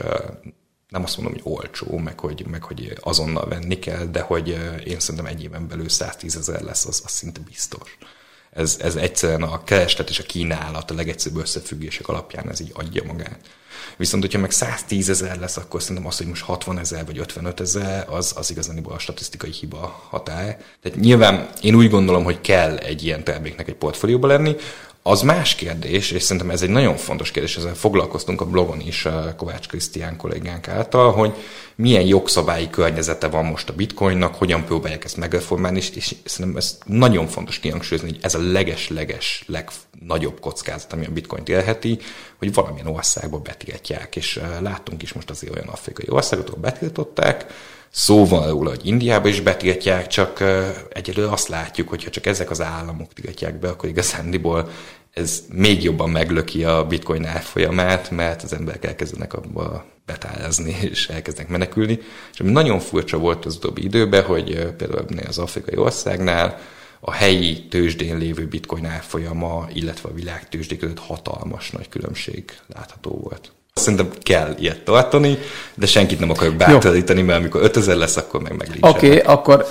nem 0.93 1.03
azt 1.03 1.17
mondom, 1.17 1.33
hogy 1.41 1.53
olcsó, 1.53 1.97
meg 1.97 2.19
hogy, 2.19 2.45
meg 2.47 2.63
hogy 2.63 2.97
azonnal 3.01 3.47
venni 3.47 3.79
kell, 3.79 4.05
de 4.05 4.21
hogy 4.21 4.47
én 4.85 4.99
szerintem 4.99 5.25
egy 5.25 5.43
éven 5.43 5.67
belül 5.67 5.89
110 5.89 6.35
ezer 6.35 6.61
lesz, 6.61 6.85
az, 6.85 7.01
az 7.05 7.11
szinte 7.11 7.39
biztos. 7.39 7.97
Ez, 8.53 8.77
ez 8.81 8.95
egyszerűen 8.95 9.43
a 9.43 9.63
kereslet 9.63 10.09
és 10.09 10.19
a 10.19 10.23
kínálat 10.23 10.91
a 10.91 10.95
legegyszerűbb 10.95 11.41
összefüggések 11.41 12.07
alapján 12.07 12.49
ez 12.49 12.59
így 12.59 12.71
adja 12.73 13.03
magát. 13.03 13.39
Viszont, 13.97 14.23
hogyha 14.23 14.39
meg 14.39 14.51
110 14.51 15.09
ezer 15.09 15.39
lesz, 15.39 15.57
akkor 15.57 15.81
szerintem 15.81 16.07
az, 16.07 16.17
hogy 16.17 16.27
most 16.27 16.43
60 16.43 16.79
ezer 16.79 17.05
vagy 17.05 17.17
55 17.17 17.59
ezer, 17.59 18.05
az, 18.09 18.33
az 18.35 18.51
igazán 18.51 18.77
a 18.77 18.99
statisztikai 18.99 19.51
hiba 19.51 20.07
határ. 20.09 20.61
Tehát 20.81 20.99
nyilván 20.99 21.49
én 21.61 21.75
úgy 21.75 21.89
gondolom, 21.89 22.23
hogy 22.23 22.41
kell 22.41 22.77
egy 22.77 23.03
ilyen 23.03 23.23
terméknek 23.23 23.67
egy 23.67 23.75
portfólióba 23.75 24.27
lenni, 24.27 24.55
az 25.05 25.21
más 25.21 25.55
kérdés, 25.55 26.11
és 26.11 26.23
szerintem 26.23 26.49
ez 26.49 26.61
egy 26.61 26.69
nagyon 26.69 26.95
fontos 26.95 27.31
kérdés, 27.31 27.57
ezzel 27.57 27.75
foglalkoztunk 27.75 28.41
a 28.41 28.45
blogon 28.45 28.79
is 28.79 29.07
Kovács 29.37 29.67
Krisztián 29.67 30.17
kollégánk 30.17 30.67
által, 30.67 31.11
hogy 31.11 31.33
milyen 31.75 32.05
jogszabályi 32.05 32.69
környezete 32.69 33.27
van 33.27 33.45
most 33.45 33.69
a 33.69 33.73
bitcoinnak, 33.73 34.35
hogyan 34.35 34.65
próbálják 34.65 35.03
ezt 35.03 35.17
megreformálni, 35.17 35.77
és, 35.77 35.89
és 35.89 36.15
szerintem 36.25 36.57
ez 36.57 36.77
nagyon 36.85 37.27
fontos 37.27 37.59
kihangsúlyozni, 37.59 38.09
hogy 38.09 38.19
ez 38.21 38.35
a 38.35 38.51
leges-leges, 38.51 39.45
legnagyobb 39.47 40.39
kockázat, 40.39 40.93
ami 40.93 41.05
a 41.05 41.11
bitcoint 41.11 41.49
élheti, 41.49 41.99
hogy 42.37 42.53
valamilyen 42.53 42.87
országba 42.87 43.39
betiltják, 43.39 44.15
és 44.15 44.39
láttunk 44.59 45.01
is 45.01 45.13
most 45.13 45.29
azért 45.29 45.55
olyan 45.55 45.67
afrikai 45.67 46.05
országot, 46.09 46.49
ahol 46.49 46.61
betiltották, 46.61 47.45
szó 47.95 48.25
van 48.25 48.49
róla, 48.49 48.69
hogy 48.69 48.85
Indiába 48.85 49.27
is 49.27 49.41
betiltják, 49.41 50.07
csak 50.07 50.43
egyelőre 50.89 51.31
azt 51.31 51.47
látjuk, 51.47 51.89
hogy 51.89 52.03
ha 52.03 52.09
csak 52.09 52.25
ezek 52.25 52.49
az 52.49 52.61
államok 52.61 53.13
tiltják 53.13 53.59
be, 53.59 53.69
akkor 53.69 53.89
igazándiból 53.89 54.69
ez 55.13 55.43
még 55.51 55.83
jobban 55.83 56.09
meglöki 56.09 56.63
a 56.63 56.85
bitcoin 56.87 57.25
árfolyamát, 57.25 58.09
mert 58.09 58.43
az 58.43 58.53
emberek 58.53 58.85
elkezdenek 58.85 59.33
abba 59.33 59.85
betárazni, 60.05 60.75
és 60.91 61.07
elkezdenek 61.07 61.51
menekülni. 61.51 61.99
És 62.33 62.39
ami 62.39 62.51
nagyon 62.51 62.79
furcsa 62.79 63.17
volt 63.17 63.45
az 63.45 63.55
utóbbi 63.55 63.83
időben, 63.83 64.23
hogy 64.23 64.73
például 64.77 65.05
az 65.27 65.37
afrikai 65.37 65.77
országnál 65.77 66.59
a 66.99 67.11
helyi 67.11 67.67
tőzsdén 67.67 68.17
lévő 68.17 68.47
bitcoin 68.47 68.85
árfolyama, 68.85 69.67
illetve 69.73 70.09
a 70.09 70.13
világ 70.13 70.49
tőzsdé 70.49 70.77
között 70.77 70.99
hatalmas 70.99 71.71
nagy 71.71 71.89
különbség 71.89 72.51
látható 72.67 73.09
volt. 73.09 73.51
Szerintem 73.73 74.09
kell 74.21 74.55
ilyet 74.59 74.83
tartani, 74.83 75.37
de 75.75 75.85
senkit 75.85 76.19
nem 76.19 76.29
akarok 76.29 76.55
bátorítani, 76.55 77.21
mert 77.21 77.39
amikor 77.39 77.61
5000 77.61 77.95
lesz, 77.95 78.17
akkor 78.17 78.41
meg 78.41 78.55
meg 78.57 78.77
Oké, 78.81 79.07
okay, 79.07 79.19
akkor 79.19 79.65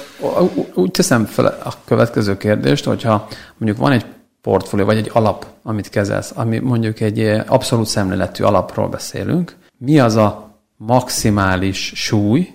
úgy 0.75 0.91
teszem 0.91 1.25
fel 1.25 1.47
a 1.47 1.73
következő 1.85 2.37
kérdést, 2.37 2.85
hogyha 2.85 3.29
mondjuk 3.57 3.81
van 3.81 3.93
egy 3.93 4.05
portfólió, 4.41 4.87
vagy 4.87 4.97
egy 4.97 5.11
alap, 5.13 5.47
amit 5.63 5.89
kezelsz, 5.89 6.33
ami 6.35 6.59
mondjuk 6.59 7.01
egy 7.01 7.21
abszolút 7.47 7.87
szemléletű 7.87 8.45
alapról 8.45 8.89
beszélünk, 8.89 9.57
mi 9.79 10.01
az 10.01 10.17
a 10.17 10.59
maximális 10.77 11.93
súly, 11.95 12.51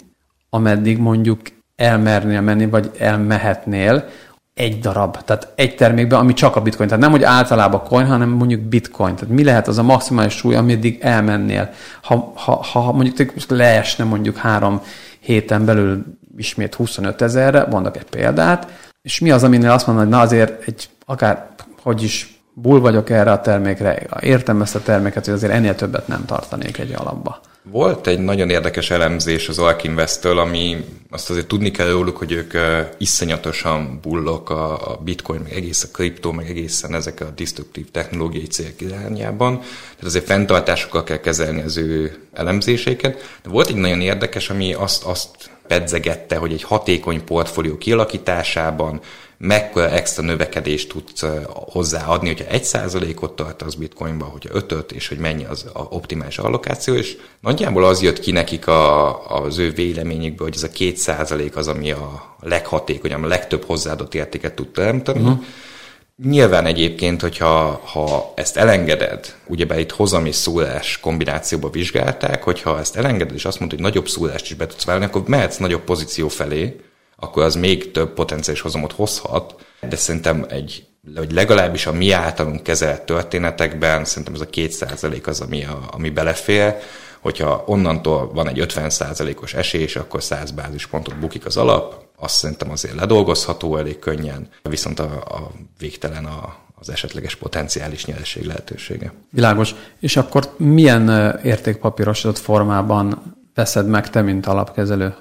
ameddig 0.50 0.98
mondjuk 0.98 1.40
elmernél 1.76 2.42
menni, 2.42 2.66
vagy 2.66 2.92
elmehetnél, 2.98 4.10
egy 4.58 4.80
darab, 4.80 5.18
tehát 5.24 5.52
egy 5.56 5.76
termékben, 5.76 6.20
ami 6.20 6.34
csak 6.34 6.56
a 6.56 6.62
bitcoin. 6.62 6.88
Tehát 6.88 7.04
nem, 7.04 7.12
hogy 7.12 7.24
általában 7.24 7.84
coin, 7.84 8.06
hanem 8.06 8.30
mondjuk 8.30 8.62
bitcoin. 8.62 9.16
Tehát 9.16 9.34
mi 9.34 9.44
lehet 9.44 9.68
az 9.68 9.78
a 9.78 9.84
maximális 9.84 10.34
súly, 10.34 10.56
ameddig 10.56 10.98
elmennél? 11.02 11.70
Ha, 12.02 12.32
ha, 12.36 12.64
ha 12.64 12.92
mondjuk 12.92 13.34
leesne 13.48 14.04
mondjuk 14.04 14.38
három 14.38 14.82
héten 15.20 15.66
belül 15.66 16.06
ismét 16.38 16.76
25 16.76 17.22
ezerre, 17.22 17.66
mondok 17.70 17.98
egy 17.98 18.04
példát, 18.04 18.68
és 19.02 19.20
mi 19.20 19.32
az, 19.32 19.44
aminél 19.44 19.72
azt 19.72 19.88
mondod, 19.88 20.04
hogy 20.06 20.14
na 20.14 20.22
azért 20.22 20.68
egy 20.68 20.90
akár, 21.06 21.48
hogy 21.82 22.04
is 22.04 22.37
bull 22.62 22.80
vagyok 22.80 23.10
erre 23.10 23.32
a 23.32 23.42
termékre, 23.42 24.08
értem 24.20 24.62
ezt 24.62 24.76
a 24.76 24.82
terméket, 24.82 25.26
hogy 25.26 25.34
azért 25.34 25.54
ennél 25.54 25.76
többet 25.76 26.08
nem 26.08 26.26
tartanék 26.26 26.78
egy 26.78 26.94
alapba. 26.96 27.42
Volt 27.72 28.08
egy 28.08 28.20
nagyon 28.20 28.50
érdekes 28.50 28.90
elemzés 28.92 29.50
az 29.50 29.60
Alkinvest-től, 29.60 30.40
ami 30.40 30.86
azt 31.10 31.30
azért 31.30 31.48
tudni 31.48 31.72
kell 31.72 31.90
róluk, 31.90 32.18
hogy 32.18 32.32
ők 32.32 32.54
iszonyatosan 32.98 34.00
bullok 34.02 34.50
a, 34.50 34.92
a 34.92 35.00
bitcoin, 35.04 35.42
meg 35.44 35.54
egész 35.54 35.84
a 35.84 35.88
kriptó, 35.94 36.32
meg 36.32 36.50
egészen 36.50 36.94
ezek 36.94 37.22
a 37.22 37.32
destruktív 37.36 37.92
technológiai 37.92 38.48
célk 38.48 38.82
irányában. 38.82 39.58
Tehát 39.60 40.04
azért 40.04 40.26
fenntartásokkal 40.26 41.04
kell 41.04 41.20
kezelni 41.20 41.62
az 41.62 41.78
ő 41.78 42.18
elemzéseiket. 42.34 43.40
De 43.44 43.50
volt 43.50 43.70
egy 43.70 43.76
nagyon 43.76 44.02
érdekes, 44.02 44.50
ami 44.50 44.74
azt, 44.74 45.04
azt 45.04 45.30
pedzegette, 45.68 46.36
hogy 46.36 46.54
egy 46.54 46.64
hatékony 46.64 47.24
portfólió 47.24 47.78
kialakításában 47.78 49.02
mekkora 49.38 49.90
extra 49.90 50.24
növekedést 50.24 50.90
tudsz 50.90 51.26
hozzáadni, 51.48 52.28
hogyha 52.28 52.48
egy 52.48 52.64
százalékot 52.64 53.36
tartasz 53.36 53.74
bitcoinba, 53.74 54.26
hogyha 54.26 54.50
ötöt, 54.54 54.92
és 54.92 55.08
hogy 55.08 55.18
mennyi 55.18 55.46
az 55.46 55.66
a 55.74 55.82
optimális 55.82 56.38
allokáció, 56.38 56.94
és 56.94 57.18
nagyjából 57.40 57.86
az 57.86 58.02
jött 58.02 58.20
ki 58.20 58.32
nekik 58.32 58.68
a, 58.68 59.44
az 59.44 59.58
ő 59.58 59.72
véleményükből, 59.72 60.48
hogy 60.48 60.56
ez 60.56 60.64
a 60.64 60.70
két 60.70 60.98
százalék 60.98 61.56
az, 61.56 61.68
ami 61.68 61.92
a 61.92 62.36
leghatékonyabb, 62.40 63.24
a 63.24 63.28
legtöbb 63.28 63.64
hozzáadott 63.66 64.16
értéket 64.16 64.54
tud 64.54 64.68
teremteni. 64.68 65.20
Uh-huh. 65.20 65.44
Nyilván 66.24 66.66
egyébként, 66.66 67.22
hogyha 67.22 67.82
ha 67.86 68.34
ezt 68.36 68.58
elengeded, 68.58 69.36
ugyebár 69.48 69.80
itt 69.80 69.92
hozam 69.92 70.26
és 70.26 70.36
szólás 70.36 71.00
kombinációba 71.00 71.70
vizsgálták, 71.70 72.44
hogyha 72.44 72.80
ezt 72.80 72.96
elengeded, 72.96 73.36
és 73.36 73.46
azt 73.46 73.60
mondod, 73.60 73.80
hogy 73.80 73.88
nagyobb 73.88 74.08
szólást 74.08 74.46
is 74.46 74.54
be 74.54 74.68
tudsz 74.68 74.86
válni, 74.86 75.06
akkor 75.06 75.24
mehetsz 75.26 75.58
nagyobb 75.58 75.82
pozíció 75.84 76.28
felé, 76.28 76.76
akkor 77.20 77.44
az 77.44 77.56
még 77.56 77.92
több 77.92 78.14
potenciális 78.14 78.62
hozamot 78.62 78.92
hozhat, 78.92 79.66
de 79.90 79.96
szerintem 79.96 80.46
egy 80.50 80.88
hogy 81.16 81.32
legalábbis 81.32 81.86
a 81.86 81.92
mi 81.92 82.12
általunk 82.12 82.64
kezelt 82.64 83.02
történetekben 83.02 84.06
szerintem 84.06 84.34
ez 84.34 84.42
a 84.42 84.50
két 84.50 84.72
százalék 84.72 85.28
az, 85.28 85.42
ami, 85.42 85.64
a, 85.64 85.80
ami 85.92 86.10
belefér, 86.10 86.76
hogyha 87.20 87.64
onnantól 87.66 88.32
van 88.34 88.48
egy 88.48 88.60
50 88.60 88.90
százalékos 88.90 89.54
esés, 89.54 89.96
akkor 89.96 90.24
100 90.24 90.52
bázispontot 90.52 91.20
bukik 91.20 91.46
az 91.46 91.58
alap, 91.58 92.06
azt 92.20 92.36
szerintem 92.36 92.72
azért 92.72 92.96
ledolgozható 92.96 93.78
elég 93.78 94.00
könnyen, 94.00 94.48
viszont 94.62 95.00
a, 95.00 95.24
a 95.30 95.52
végtelen 95.80 96.26
a, 96.26 96.56
az 96.80 96.90
esetleges 96.90 97.36
potenciális 97.36 98.06
nyereség 98.06 98.44
lehetősége. 98.44 99.14
Világos. 99.30 99.76
És 100.00 100.18
akkor 100.18 100.54
milyen 100.58 101.36
értékpapírosodott 101.44 102.38
formában 102.38 103.36
veszed 103.54 103.88
meg 103.88 104.10
te, 104.10 104.22
mint 104.22 104.46
alapkezelő? 104.46 105.16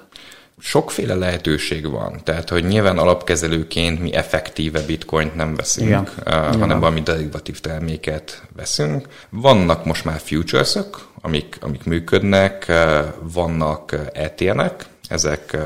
Sokféle 0.59 1.15
lehetőség 1.15 1.89
van, 1.89 2.19
tehát 2.23 2.49
hogy 2.49 2.65
nyilván 2.65 2.97
alapkezelőként 2.97 3.99
mi 3.99 4.13
effektíve 4.13 4.81
bitcoint 4.85 5.35
nem 5.35 5.55
veszünk, 5.55 5.87
Igen. 5.87 6.07
Uh, 6.25 6.33
hanem 6.33 6.63
Igen. 6.63 6.79
valami 6.79 7.01
derivatív 7.01 7.59
terméket 7.59 8.41
veszünk. 8.55 9.07
Vannak 9.29 9.85
most 9.85 10.05
már 10.05 10.19
futuresok, 10.19 11.07
amik, 11.21 11.57
amik 11.61 11.83
működnek, 11.83 12.65
uh, 12.69 12.99
vannak 13.33 13.95
ETN-ek, 14.13 14.85
ezek 15.07 15.57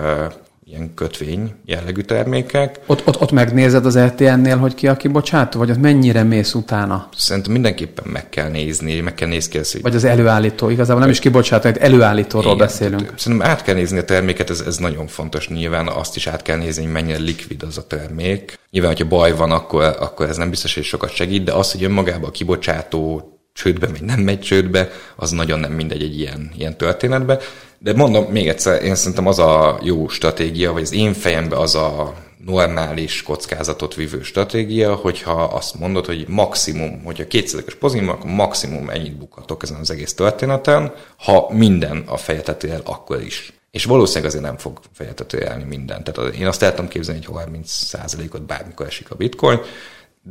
ilyen 0.72 0.94
kötvény 0.94 1.54
jellegű 1.66 2.02
termékek. 2.02 2.80
Ott, 2.86 3.08
ott, 3.08 3.22
ott 3.22 3.32
megnézed 3.32 3.86
az 3.86 4.00
RTN-nél, 4.00 4.58
hogy 4.58 4.74
ki 4.74 4.88
a 4.88 4.98
kibocsátó, 4.98 5.60
vagy 5.60 5.70
ott 5.70 5.82
mennyire 5.82 6.24
mész 6.24 6.54
utána? 6.54 7.10
Szerintem 7.18 7.52
mindenképpen 7.52 8.06
meg 8.12 8.30
kell 8.30 8.50
nézni, 8.50 9.00
meg 9.00 9.14
kell 9.14 9.28
nézni 9.28 9.60
hogy... 9.72 9.82
Vagy 9.82 9.96
az 9.96 10.04
előállító, 10.04 10.70
igazából 10.70 11.02
nem 11.02 11.10
is 11.10 11.20
kibocsátó, 11.20 11.68
egy 11.68 11.78
előállítóról 11.78 12.54
Igen, 12.54 12.66
beszélünk. 12.66 13.14
Szerintem 13.16 13.50
át 13.50 13.64
kell 13.64 13.76
nézni 13.76 13.98
a 13.98 14.06
terméket, 14.06 14.50
ez, 14.50 14.60
ez 14.60 14.78
nagyon 14.78 15.08
fontos. 15.08 15.48
Nyilván 15.48 15.88
azt 15.88 16.16
is 16.16 16.28
át 16.28 16.42
kell 16.42 16.58
nézni, 16.58 16.84
hogy 16.84 16.92
mennyire 16.92 17.18
likvid 17.18 17.64
az 17.64 17.78
a 17.78 17.88
termék. 17.88 18.60
Nyilván, 18.70 18.92
hogyha 18.92 19.08
baj 19.08 19.36
van, 19.36 19.52
akkor, 19.52 19.84
akkor 19.84 20.30
ez 20.30 20.38
nem 20.38 20.50
biztos, 20.50 20.74
hogy 20.74 20.84
sokat 20.84 21.14
segít, 21.14 21.44
de 21.44 21.54
az, 21.54 21.72
hogy 21.72 21.84
önmagában 21.84 22.30
a 22.30 22.32
kibocsátó 22.32 23.32
csődbe 23.54 23.88
megy, 23.88 24.04
nem 24.04 24.20
megy 24.20 24.40
csődbe, 24.40 24.90
az 25.16 25.32
nagyon 25.32 25.60
nem 25.60 25.72
mindegy 25.72 26.02
egy 26.02 26.20
ilyen, 26.20 26.52
ilyen 26.58 26.78
történetben. 26.78 27.40
De 27.84 27.94
mondom 27.94 28.24
még 28.24 28.48
egyszer, 28.48 28.84
én 28.84 28.96
szerintem 28.96 29.28
az 29.28 29.40
a 29.40 29.80
jó 29.84 30.08
stratégia, 30.08 30.74
vagy 30.74 30.82
az 30.82 30.94
én 30.94 31.14
fejemben 31.14 31.60
az 31.60 31.76
a 31.76 32.14
normális 32.46 33.24
kockázatot 33.24 33.96
vívő 33.96 34.22
stratégia, 34.22 34.96
hogyha 34.96 35.44
azt 35.44 35.80
mondod, 35.80 36.06
hogy 36.06 36.26
maximum, 36.28 37.04
hogyha 37.04 37.28
kétszerekes 37.28 37.76
pozíció, 37.76 38.10
akkor 38.10 38.32
maximum 38.32 38.90
ennyit 38.90 39.18
bukhatok 39.18 39.64
ezen 39.64 39.80
az 39.80 39.92
egész 39.92 40.14
történeten, 40.14 40.94
ha 41.18 41.50
minden 41.54 42.04
a 42.08 42.32
el, 42.68 42.82
akkor 42.84 43.22
is. 43.22 43.54
És 43.72 43.86
valószínűleg 43.86 44.30
azért 44.30 44.44
nem 44.44 44.58
fog 44.58 44.80
fejetető 44.94 45.46
elni 45.46 45.64
minden. 45.64 46.04
Tehát 46.04 46.36
én 46.36 46.48
azt 46.48 46.64
el 46.64 46.74
tudom 46.74 46.90
képzelni, 46.90 47.26
hogy 47.26 47.44
30%-ot 47.46 48.46
bármikor 48.46 48.86
esik 48.86 49.12
a 49.12 49.16
bitcoin, 49.16 49.60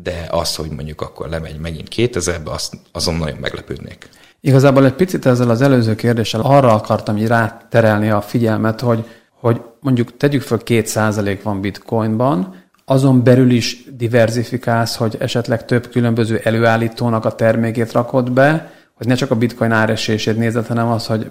de 0.03 0.27
az, 0.31 0.57
hogy 0.57 0.71
mondjuk 0.71 1.01
akkor 1.01 1.29
lemegy 1.29 1.59
megint 1.59 1.89
2000-be, 1.97 2.51
azt, 2.51 2.75
azon 2.93 3.15
nagyon 3.15 3.39
meglepődnék. 3.39 4.09
Igazából 4.41 4.85
egy 4.85 4.93
picit 4.93 5.27
ezzel 5.27 5.51
az 5.51 5.61
előző 5.61 5.95
kérdéssel 5.95 6.41
arra 6.41 6.73
akartam 6.73 7.17
így 7.17 7.27
ráterelni 7.27 8.11
a 8.11 8.21
figyelmet, 8.21 8.81
hogy, 8.81 9.05
hogy 9.41 9.61
mondjuk 9.81 10.17
tegyük 10.17 10.43
föl 10.43 10.59
2% 10.65 11.39
van 11.43 11.61
bitcoinban, 11.61 12.55
azon 12.85 13.23
belül 13.23 13.51
is 13.51 13.85
diversifikálsz, 13.97 14.97
hogy 14.97 15.17
esetleg 15.19 15.65
több 15.65 15.89
különböző 15.89 16.41
előállítónak 16.45 17.25
a 17.25 17.35
termékét 17.35 17.93
rakod 17.93 18.33
be, 18.33 18.73
hogy 18.95 19.07
ne 19.07 19.15
csak 19.15 19.31
a 19.31 19.35
bitcoin 19.35 19.73
áresését 19.73 20.37
nézed, 20.37 20.67
hanem 20.67 20.89
az, 20.89 21.07
hogy 21.07 21.27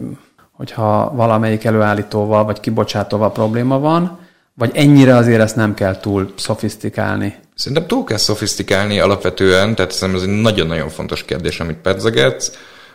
hogyha 0.51 1.11
valamelyik 1.15 1.63
előállítóval 1.63 2.43
vagy 2.43 2.59
kibocsátóval 2.59 3.31
probléma 3.31 3.79
van, 3.79 4.19
vagy 4.53 4.71
ennyire 4.73 5.15
azért 5.15 5.41
ezt 5.41 5.55
nem 5.55 5.73
kell 5.73 5.97
túl 5.97 6.33
szofisztikálni? 6.35 7.35
Szerintem 7.55 7.87
túl 7.87 8.03
kell 8.03 8.17
szofisztikálni 8.17 8.99
alapvetően, 8.99 9.75
tehát 9.75 9.91
szerintem 9.91 10.23
ez 10.23 10.29
egy 10.29 10.41
nagyon-nagyon 10.41 10.89
fontos 10.89 11.23
kérdés, 11.25 11.59
amit 11.59 11.77
pedzegetsz 11.77 12.51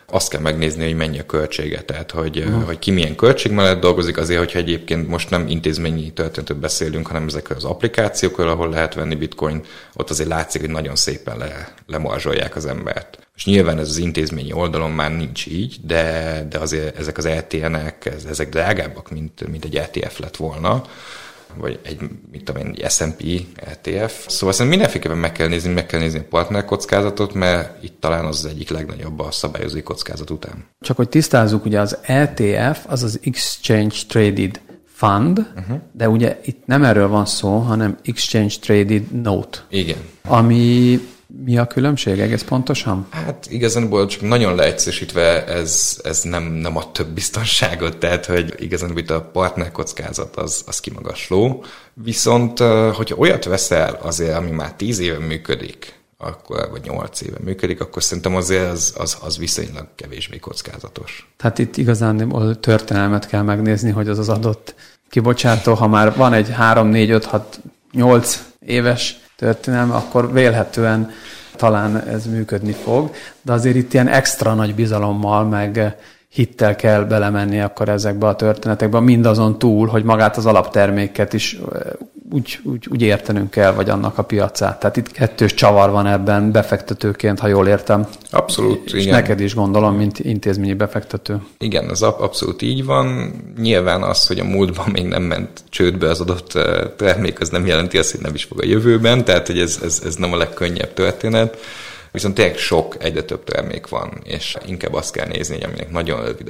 azt 0.06 0.28
kell 0.28 0.40
megnézni, 0.40 0.84
hogy 0.84 0.96
mennyi 0.96 1.18
a 1.18 1.26
költsége, 1.26 1.82
tehát 1.82 2.10
hogy, 2.10 2.38
uh-huh. 2.38 2.64
hogy 2.64 2.78
ki 2.78 2.90
milyen 2.90 3.14
költség 3.14 3.52
mellett 3.52 3.80
dolgozik, 3.80 4.16
azért, 4.16 4.38
hogyha 4.38 4.58
egyébként 4.58 5.08
most 5.08 5.30
nem 5.30 5.48
intézményi 5.48 6.12
történetről 6.12 6.58
beszélünk, 6.58 7.06
hanem 7.06 7.26
ezekről 7.26 7.56
az 7.56 7.64
applikációkról, 7.64 8.48
ahol 8.48 8.68
lehet 8.68 8.94
venni 8.94 9.14
bitcoin, 9.14 9.62
ott 9.94 10.10
azért 10.10 10.28
látszik, 10.28 10.60
hogy 10.60 10.70
nagyon 10.70 10.96
szépen 10.96 11.38
le, 11.38 11.74
lemarzsolják 11.86 12.56
az 12.56 12.66
embert. 12.66 13.18
És 13.36 13.44
nyilván 13.44 13.78
ez 13.78 13.88
az 13.88 13.96
intézményi 13.96 14.52
oldalon 14.52 14.90
már 14.90 15.16
nincs 15.16 15.46
így, 15.46 15.76
de, 15.82 16.46
de 16.50 16.58
azért 16.58 16.98
ezek 16.98 17.18
az 17.18 17.24
ETN-ek, 17.24 18.12
ezek 18.28 18.48
drágábbak, 18.48 19.10
mint, 19.10 19.48
mint 19.48 19.64
egy 19.64 19.76
ETF 19.76 20.18
lett 20.18 20.36
volna 20.36 20.84
vagy 21.56 21.80
egy, 21.82 22.00
mit 22.30 22.44
tudom 22.44 22.66
én, 22.66 22.74
egy 22.78 22.90
S&P 22.90 23.22
ETF. 23.54 24.26
Szóval 24.28 24.54
szerintem 24.54 24.68
mindenféleképpen 24.68 25.18
meg 25.18 25.32
kell 25.32 25.48
nézni, 25.48 25.72
meg 25.72 25.86
kell 25.86 26.00
nézni 26.00 26.18
a 26.18 26.24
partner 26.30 26.64
kockázatot, 26.64 27.34
mert 27.34 27.82
itt 27.84 28.00
talán 28.00 28.24
az, 28.24 28.44
az 28.44 28.50
egyik 28.50 28.70
legnagyobb 28.70 29.20
a 29.20 29.30
szabályozói 29.30 29.82
kockázat 29.82 30.30
után. 30.30 30.64
Csak 30.80 30.96
hogy 30.96 31.08
tisztázzuk, 31.08 31.64
ugye 31.64 31.80
az 31.80 31.98
ETF 32.02 32.84
az 32.86 33.02
az 33.02 33.20
Exchange 33.22 33.96
Traded 34.08 34.60
Fund, 34.86 35.38
uh-huh. 35.38 35.80
de 35.92 36.08
ugye 36.08 36.40
itt 36.44 36.66
nem 36.66 36.84
erről 36.84 37.08
van 37.08 37.26
szó, 37.26 37.58
hanem 37.58 37.96
Exchange 38.02 38.54
Traded 38.60 39.22
Note. 39.22 39.58
Igen. 39.68 39.98
Ami 40.22 41.00
mi 41.42 41.58
a 41.58 41.66
különbség 41.66 42.20
egész 42.20 42.42
pontosan? 42.42 43.06
Hát 43.10 43.46
igazából 43.50 44.06
csak 44.06 44.20
nagyon 44.20 44.54
leegyszerűsítve 44.54 45.46
ez, 45.46 46.00
ez 46.02 46.22
nem, 46.22 46.42
nem 46.42 46.76
ad 46.76 46.92
több 46.92 47.08
biztonságot, 47.08 47.96
tehát 47.96 48.26
hogy 48.26 48.54
igazán 48.58 48.98
itt 48.98 49.10
a 49.10 49.22
partnerkockázat 49.22 50.36
az, 50.36 50.62
az 50.66 50.80
kimagasló. 50.80 51.64
Viszont, 51.94 52.58
hogyha 52.92 53.16
olyat 53.16 53.44
veszel 53.44 53.98
azért, 54.02 54.36
ami 54.36 54.50
már 54.50 54.72
tíz 54.72 54.98
éve 54.98 55.18
működik, 55.18 56.02
akkor, 56.18 56.68
vagy 56.70 56.82
nyolc 56.84 57.20
éve 57.20 57.38
működik, 57.44 57.80
akkor 57.80 58.02
szerintem 58.02 58.36
azért 58.36 58.70
az, 58.70 58.94
az, 58.98 59.16
az 59.20 59.38
viszonylag 59.38 59.86
kevésbé 59.94 60.38
kockázatos. 60.38 61.32
Tehát 61.36 61.58
itt 61.58 61.76
igazán 61.76 62.20
a 62.20 62.54
történelmet 62.54 63.26
kell 63.26 63.42
megnézni, 63.42 63.90
hogy 63.90 64.08
az 64.08 64.18
az 64.18 64.28
adott 64.28 64.74
kibocsátó, 65.08 65.74
ha 65.74 65.88
már 65.88 66.16
van 66.16 66.32
egy 66.32 66.50
3, 66.50 66.88
4, 66.88 67.10
5, 67.10 67.24
6, 67.24 67.60
8 67.92 68.44
éves 68.58 69.16
történelme, 69.44 69.94
akkor 69.94 70.32
vélhetően 70.32 71.10
talán 71.56 71.96
ez 72.08 72.26
működni 72.26 72.72
fog, 72.72 73.10
de 73.42 73.52
azért 73.52 73.76
itt 73.76 73.92
ilyen 73.92 74.08
extra 74.08 74.54
nagy 74.54 74.74
bizalommal, 74.74 75.44
meg 75.44 75.96
hittel 76.34 76.76
kell 76.76 77.04
belemenni 77.04 77.60
akkor 77.60 77.88
ezekbe 77.88 78.26
a 78.26 78.36
történetekbe, 78.36 79.00
mindazon 79.00 79.58
túl, 79.58 79.86
hogy 79.86 80.04
magát 80.04 80.36
az 80.36 80.46
alapterméket 80.46 81.32
is 81.32 81.58
úgy, 82.30 82.60
úgy, 82.62 82.86
úgy 82.90 83.02
értenünk 83.02 83.50
kell, 83.50 83.72
vagy 83.72 83.88
annak 83.88 84.18
a 84.18 84.22
piacát. 84.22 84.80
Tehát 84.80 84.96
itt 84.96 85.10
kettős 85.10 85.54
csavar 85.54 85.90
van 85.90 86.06
ebben 86.06 86.52
befektetőként, 86.52 87.38
ha 87.38 87.46
jól 87.46 87.68
értem. 87.68 88.06
Abszolút, 88.30 88.84
És 88.84 88.92
igen. 88.92 89.14
neked 89.14 89.40
is 89.40 89.54
gondolom, 89.54 89.96
mint 89.96 90.18
intézményi 90.18 90.74
befektető. 90.74 91.42
Igen, 91.58 91.90
ez 91.90 92.02
abszolút 92.02 92.62
így 92.62 92.84
van. 92.84 93.32
Nyilván 93.58 94.02
az, 94.02 94.26
hogy 94.26 94.38
a 94.38 94.44
múltban 94.44 94.88
még 94.92 95.06
nem 95.06 95.22
ment 95.22 95.64
csődbe 95.68 96.08
az 96.08 96.20
adott 96.20 96.52
termék, 96.96 97.40
az 97.40 97.48
nem 97.48 97.66
jelenti 97.66 97.98
azt, 97.98 98.10
hogy 98.10 98.20
nem 98.20 98.34
is 98.34 98.44
fog 98.44 98.60
a 98.60 98.66
jövőben, 98.66 99.24
tehát 99.24 99.46
hogy 99.46 99.58
ez, 99.58 99.78
ez, 99.82 100.02
ez 100.04 100.14
nem 100.14 100.32
a 100.32 100.36
legkönnyebb 100.36 100.92
történet. 100.92 101.58
Viszont 102.14 102.34
tényleg 102.34 102.56
sok, 102.56 103.04
egyre 103.04 103.22
több 103.22 103.44
termék 103.44 103.88
van, 103.88 104.20
és 104.24 104.56
inkább 104.66 104.92
azt 104.92 105.12
kell 105.12 105.26
nézni, 105.26 105.54
hogy 105.54 105.64
aminek 105.64 105.90
nagyon 105.90 106.24
rövid 106.24 106.48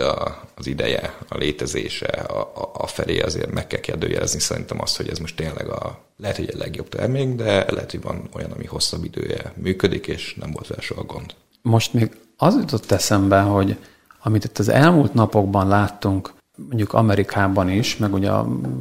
az 0.54 0.66
ideje, 0.66 1.14
a 1.28 1.36
létezése, 1.36 2.06
a, 2.06 2.40
a, 2.40 2.70
a 2.72 2.86
felé 2.86 3.18
azért 3.18 3.52
meg 3.52 3.66
kell 3.66 3.80
kérdőjelezni 3.80 4.40
szerintem 4.40 4.80
azt, 4.80 4.96
hogy 4.96 5.08
ez 5.08 5.18
most 5.18 5.36
tényleg 5.36 5.68
a, 5.68 5.98
lehet, 6.16 6.36
hogy 6.36 6.50
a 6.54 6.58
legjobb 6.58 6.88
termék, 6.88 7.34
de 7.34 7.72
lehet, 7.72 7.90
hogy 7.90 8.02
van 8.02 8.28
olyan, 8.32 8.50
ami 8.50 8.64
hosszabb 8.64 9.04
idője 9.04 9.52
működik, 9.56 10.06
és 10.06 10.34
nem 10.40 10.50
volt 10.50 10.66
vele 10.66 10.80
soha 10.80 11.02
gond. 11.02 11.34
Most 11.62 11.92
még 11.92 12.10
az 12.36 12.54
jutott 12.54 12.90
eszembe, 12.90 13.40
hogy 13.40 13.76
amit 14.22 14.44
itt 14.44 14.58
az 14.58 14.68
elmúlt 14.68 15.14
napokban 15.14 15.68
láttunk, 15.68 16.32
mondjuk 16.68 16.92
Amerikában 16.92 17.70
is, 17.70 17.96
meg 17.96 18.14
ugye 18.14 18.30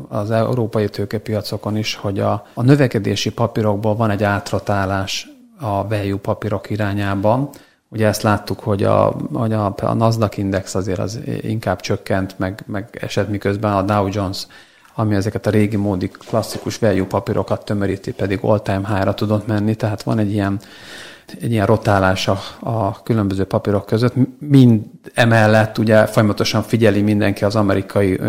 az 0.07 0.31
európai 0.31 0.89
tőkepiacokon 0.89 1.77
is, 1.77 1.95
hogy 1.95 2.19
a, 2.19 2.47
a 2.53 2.61
növekedési 2.61 3.31
papírokból 3.31 3.95
van 3.95 4.09
egy 4.09 4.23
átrotálás 4.23 5.32
a 5.63 5.87
value 5.87 6.17
papírok 6.21 6.69
irányában. 6.69 7.49
Ugye 7.89 8.07
ezt 8.07 8.21
láttuk, 8.21 8.59
hogy 8.59 8.83
a, 8.83 9.15
hogy 9.33 9.53
a, 9.53 9.73
a 9.81 9.93
Nasdaq 9.93 10.41
index 10.41 10.75
azért 10.75 10.99
az 10.99 11.19
inkább 11.41 11.79
csökkent, 11.79 12.39
meg, 12.39 12.63
meg 12.65 12.97
esett, 13.01 13.29
miközben 13.29 13.73
a 13.73 13.81
Dow 13.81 14.07
Jones, 14.11 14.47
ami 14.95 15.15
ezeket 15.15 15.45
a 15.45 15.49
régi 15.49 15.75
módi 15.75 16.07
klasszikus 16.07 16.77
value 16.77 17.05
papírokat 17.05 17.65
tömöríti, 17.65 18.13
pedig 18.13 18.39
all-time 18.41 18.87
high-ra 18.87 19.13
tudott 19.13 19.47
menni, 19.47 19.75
tehát 19.75 20.03
van 20.03 20.19
egy 20.19 20.31
ilyen, 20.31 20.59
egy 21.41 21.51
ilyen 21.51 21.65
rotálás 21.65 22.27
a, 22.27 22.39
a 22.59 23.03
különböző 23.03 23.43
papírok 23.43 23.85
között. 23.85 24.13
Mind 24.39 24.83
emellett 25.13 25.77
ugye 25.77 26.05
folyamatosan 26.05 26.63
figyeli 26.63 27.01
mindenki 27.01 27.43
az 27.43 27.55
amerikai 27.55 28.19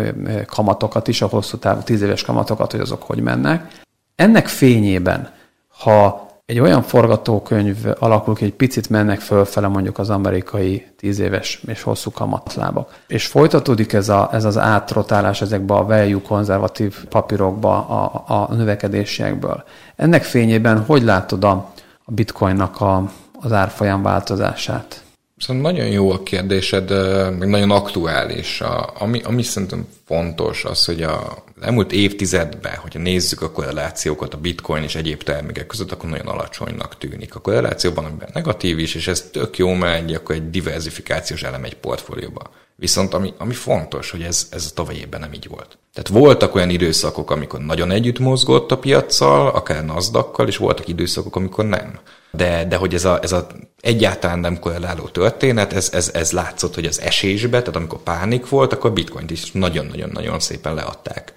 kamatokat 0.47 1.07
is, 1.07 1.21
a 1.21 1.27
hosszú 1.27 1.57
távú 1.57 1.81
tíz 1.81 2.01
éves 2.01 2.23
kamatokat, 2.23 2.71
hogy 2.71 2.79
azok 2.79 3.03
hogy 3.03 3.19
mennek. 3.19 3.83
Ennek 4.15 4.47
fényében, 4.47 5.29
ha 5.77 6.24
egy 6.45 6.59
olyan 6.59 6.81
forgatókönyv 6.81 7.77
alakul 7.99 8.35
ki, 8.35 8.45
egy 8.45 8.53
picit 8.53 8.89
mennek 8.89 9.19
fölfele 9.19 9.67
mondjuk 9.67 9.97
az 9.97 10.09
amerikai 10.09 10.85
tíz 10.97 11.19
éves 11.19 11.61
és 11.67 11.81
hosszú 11.81 12.11
kamatlábak. 12.11 12.99
És 13.07 13.25
folytatódik 13.25 13.93
ez, 13.93 14.09
a, 14.09 14.29
ez 14.31 14.43
az 14.43 14.57
átrotálás 14.57 15.41
ezekbe 15.41 15.73
a 15.73 15.85
value 15.85 16.21
konzervatív 16.27 17.05
papírokba 17.05 17.87
a, 17.87 18.23
a 18.27 18.53
növekedésekből. 18.53 19.63
Ennek 19.95 20.23
fényében 20.23 20.83
hogy 20.83 21.03
látod 21.03 21.43
a, 21.43 21.71
a 22.03 22.11
bitcoinnak 22.11 22.81
a, 22.81 23.11
az 23.41 23.51
árfolyam 23.51 24.01
változását? 24.01 25.03
Szóval 25.37 25.61
nagyon 25.61 25.85
jó 25.85 26.11
a 26.11 26.23
kérdésed, 26.23 26.89
meg 27.37 27.49
nagyon 27.49 27.71
aktuális. 27.71 28.61
A, 28.61 28.93
ami, 28.99 29.21
ami 29.21 29.41
szerintem 29.41 29.87
fontos 30.05 30.65
az, 30.65 30.85
hogy 30.85 31.01
a, 31.01 31.43
az 31.55 31.63
elmúlt 31.63 31.91
évtizedben, 31.91 32.75
hogyha 32.75 32.99
nézzük 32.99 33.41
a 33.41 33.51
korrelációkat 33.51 34.33
a 34.33 34.37
bitcoin 34.37 34.83
és 34.83 34.95
egyéb 34.95 35.23
termékek 35.23 35.67
között, 35.67 35.91
akkor 35.91 36.09
nagyon 36.09 36.27
alacsonynak 36.27 36.97
tűnik. 36.97 37.35
A 37.35 37.39
korreláció 37.39 37.91
van, 37.93 38.05
amiben 38.05 38.29
negatív 38.33 38.79
is, 38.79 38.95
és 38.95 39.07
ez 39.07 39.29
tök 39.31 39.57
jó 39.57 39.73
megy, 39.73 40.13
akkor 40.13 40.35
egy 40.35 40.49
diversifikációs 40.49 41.43
elem 41.43 41.63
egy 41.63 41.75
portfólióba. 41.75 42.51
Viszont 42.77 43.13
ami, 43.13 43.33
ami 43.37 43.53
fontos, 43.53 44.11
hogy 44.11 44.21
ez, 44.21 44.47
ez 44.51 44.67
a 44.69 44.73
tavalyi 44.73 44.97
évben 44.97 45.19
nem 45.19 45.33
így 45.33 45.47
volt. 45.47 45.77
Tehát 45.93 46.23
voltak 46.23 46.55
olyan 46.55 46.69
időszakok, 46.69 47.31
amikor 47.31 47.59
nagyon 47.59 47.91
együtt 47.91 48.19
mozgott 48.19 48.71
a 48.71 48.77
piaccal, 48.77 49.47
akár 49.47 49.85
nasdaq 49.85 50.47
és 50.47 50.57
voltak 50.57 50.87
időszakok, 50.87 51.35
amikor 51.35 51.65
nem. 51.65 51.99
De, 52.31 52.65
de 52.65 52.75
hogy 52.75 52.93
ez 52.93 53.05
a, 53.05 53.19
ez 53.21 53.31
a 53.31 53.47
egyáltalán 53.79 54.39
nem 54.39 54.59
korreláló 54.59 55.03
történet, 55.07 55.73
ez, 55.73 55.89
ez, 55.93 56.11
ez 56.13 56.31
látszott, 56.31 56.73
hogy 56.73 56.85
az 56.85 57.01
esésbe, 57.01 57.59
tehát 57.59 57.75
amikor 57.75 58.03
pánik 58.03 58.49
volt, 58.49 58.73
akkor 58.73 58.89
a 58.89 58.93
bitcoint 58.93 59.31
is 59.31 59.51
nagyon-nagyon-nagyon 59.51 60.39
szépen 60.39 60.73
leadták. 60.73 61.33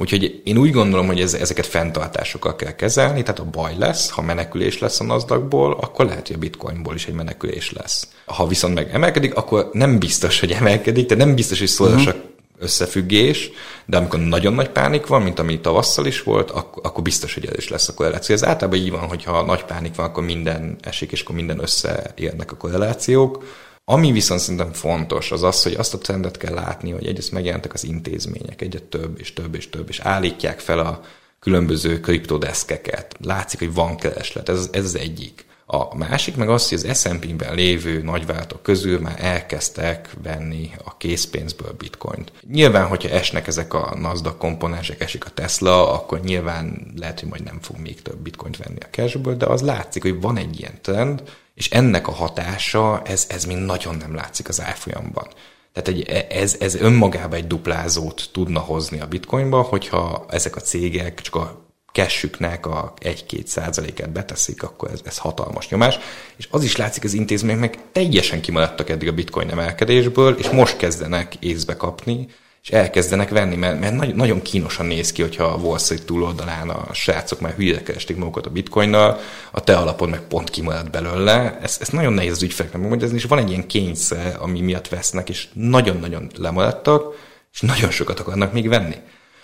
Úgyhogy 0.00 0.40
én 0.44 0.56
úgy 0.56 0.70
gondolom, 0.70 1.06
hogy 1.06 1.20
ez, 1.20 1.34
ezeket 1.34 1.66
fenntartásokkal 1.66 2.56
kell 2.56 2.74
kezelni, 2.74 3.22
tehát 3.22 3.40
a 3.40 3.44
baj 3.44 3.74
lesz, 3.78 4.10
ha 4.10 4.22
menekülés 4.22 4.78
lesz 4.78 5.00
a 5.00 5.04
nasdaq 5.04 5.56
akkor 5.80 6.04
lehet, 6.04 6.26
hogy 6.26 6.36
a 6.36 6.38
bitcoinból 6.38 6.94
is 6.94 7.06
egy 7.06 7.14
menekülés 7.14 7.72
lesz. 7.72 8.08
Ha 8.24 8.46
viszont 8.46 8.74
meg 8.74 8.90
emelkedik, 8.92 9.34
akkor 9.34 9.70
nem 9.72 9.98
biztos, 9.98 10.40
hogy 10.40 10.52
emelkedik, 10.52 11.06
de 11.06 11.14
nem 11.14 11.34
biztos, 11.34 11.58
hogy 11.58 11.68
szorosak 11.68 12.14
uh-huh 12.14 12.28
összefüggés, 12.60 13.50
de 13.86 13.96
amikor 13.96 14.20
nagyon 14.20 14.52
nagy 14.52 14.68
pánik 14.68 15.06
van, 15.06 15.22
mint 15.22 15.38
ami 15.38 15.60
tavasszal 15.60 16.06
is 16.06 16.22
volt, 16.22 16.50
akkor, 16.50 16.82
akkor 16.86 17.02
biztos, 17.02 17.34
hogy 17.34 17.46
ez 17.46 17.56
is 17.56 17.68
lesz 17.68 17.88
a 17.88 17.94
korreláció. 17.94 18.34
Ez 18.34 18.44
általában 18.44 18.78
így 18.78 18.90
van, 18.90 19.08
hogy 19.08 19.24
ha 19.24 19.44
nagy 19.44 19.64
pánik 19.64 19.94
van, 19.94 20.06
akkor 20.06 20.24
minden 20.24 20.76
esik, 20.80 21.12
és 21.12 21.20
akkor 21.20 21.34
minden 21.34 21.60
összeérnek 21.60 22.52
a 22.52 22.56
korrelációk. 22.56 23.44
Ami 23.90 24.12
viszont 24.12 24.40
szerintem 24.40 24.72
fontos, 24.72 25.32
az 25.32 25.42
az, 25.42 25.62
hogy 25.62 25.74
azt 25.74 25.94
a 25.94 25.98
trendet 25.98 26.36
kell 26.36 26.54
látni, 26.54 26.90
hogy 26.90 27.06
egyrészt 27.06 27.32
megjelentek 27.32 27.72
az 27.72 27.84
intézmények, 27.84 28.62
egyre 28.62 28.78
több 28.78 29.20
és 29.20 29.32
több 29.32 29.54
és 29.54 29.70
több, 29.70 29.88
és 29.88 29.98
állítják 29.98 30.60
fel 30.60 30.78
a 30.78 31.00
különböző 31.40 32.00
kriptodeszkeket. 32.00 33.16
Látszik, 33.22 33.58
hogy 33.58 33.74
van 33.74 33.96
kereslet, 33.96 34.48
ez, 34.48 34.68
ez 34.72 34.84
az 34.84 34.96
egyik. 34.96 35.44
A 35.66 35.96
másik 35.96 36.36
meg 36.36 36.48
az, 36.48 36.68
hogy 36.68 36.78
az 36.78 37.00
S&P-ben 37.00 37.54
lévő 37.54 38.02
nagyváltók 38.02 38.62
közül 38.62 39.00
már 39.00 39.16
elkezdtek 39.18 40.10
venni 40.22 40.70
a 40.84 40.96
készpénzből 40.96 41.72
bitcoint. 41.78 42.32
Nyilván, 42.50 42.86
hogyha 42.86 43.08
esnek 43.08 43.46
ezek 43.46 43.74
a 43.74 43.96
Nasdaq 44.00 44.36
komponensek, 44.38 45.02
esik 45.02 45.24
a 45.24 45.30
Tesla, 45.30 45.92
akkor 45.92 46.20
nyilván 46.20 46.92
lehet, 46.96 47.20
hogy 47.20 47.28
majd 47.28 47.44
nem 47.44 47.58
fog 47.60 47.78
még 47.78 48.02
több 48.02 48.18
bitcoint 48.18 48.56
venni 48.56 48.78
a 48.80 48.90
cashből, 48.90 49.36
de 49.36 49.46
az 49.46 49.62
látszik, 49.62 50.02
hogy 50.02 50.20
van 50.20 50.36
egy 50.36 50.58
ilyen 50.58 50.78
trend, 50.82 51.22
és 51.54 51.70
ennek 51.70 52.08
a 52.08 52.12
hatása, 52.12 53.02
ez, 53.04 53.26
ez 53.28 53.44
még 53.44 53.56
nagyon 53.56 53.96
nem 53.96 54.14
látszik 54.14 54.48
az 54.48 54.60
árfolyamban. 54.60 55.28
Tehát 55.72 55.88
egy, 55.88 56.26
ez, 56.28 56.56
ez 56.60 56.74
önmagában 56.74 57.38
egy 57.38 57.46
duplázót 57.46 58.28
tudna 58.32 58.60
hozni 58.60 59.00
a 59.00 59.06
bitcoinba, 59.06 59.62
hogyha 59.62 60.26
ezek 60.28 60.56
a 60.56 60.60
cégek 60.60 61.20
csak 61.20 61.34
a 61.34 61.68
kessüknek 61.92 62.66
a 62.66 62.94
1-2 63.00 63.44
százalékát 63.46 64.12
beteszik, 64.12 64.62
akkor 64.62 64.90
ez, 64.90 65.00
ez 65.04 65.18
hatalmas 65.18 65.68
nyomás. 65.68 65.98
És 66.36 66.48
az 66.50 66.64
is 66.64 66.76
látszik, 66.76 67.04
az 67.04 67.12
intézmények 67.12 67.60
meg 67.60 67.78
teljesen 67.92 68.40
kimaradtak 68.40 68.90
eddig 68.90 69.08
a 69.08 69.12
bitcoin 69.12 69.50
emelkedésből, 69.50 70.34
és 70.38 70.50
most 70.50 70.76
kezdenek 70.76 71.34
észbe 71.34 71.76
kapni, 71.76 72.26
és 72.62 72.70
elkezdenek 72.70 73.28
venni, 73.28 73.56
mert, 73.56 73.80
mert 73.80 73.94
nagyon, 73.94 74.16
nagyon 74.16 74.42
kínosan 74.42 74.86
néz 74.86 75.12
ki, 75.12 75.22
hogyha 75.22 75.44
a 75.44 75.56
Wall 75.56 75.78
Street 75.78 76.04
túloldalán 76.04 76.68
a 76.68 76.94
srácok 76.94 77.40
már 77.40 77.52
hülyére 77.52 77.82
keresték 77.82 78.16
magukat 78.16 78.46
a 78.46 78.50
bitcoinnal, 78.50 79.18
a 79.50 79.60
te 79.60 79.76
alapod 79.76 80.08
meg 80.08 80.20
pont 80.20 80.50
kimarad 80.50 80.90
belőle. 80.90 81.58
Ez, 81.62 81.76
ez 81.80 81.88
nagyon 81.88 82.12
nehéz 82.12 82.32
az 82.32 82.42
ügyfeleknek 82.42 82.80
megmagyarázni, 82.80 83.18
és 83.18 83.24
van 83.24 83.38
egy 83.38 83.50
ilyen 83.50 83.66
kényszer, 83.66 84.36
ami 84.38 84.60
miatt 84.60 84.88
vesznek, 84.88 85.28
és 85.28 85.48
nagyon-nagyon 85.52 86.30
lemaradtak, 86.36 87.14
és 87.52 87.60
nagyon 87.60 87.90
sokat 87.90 88.20
akarnak 88.20 88.52
még 88.52 88.68
venni. 88.68 88.96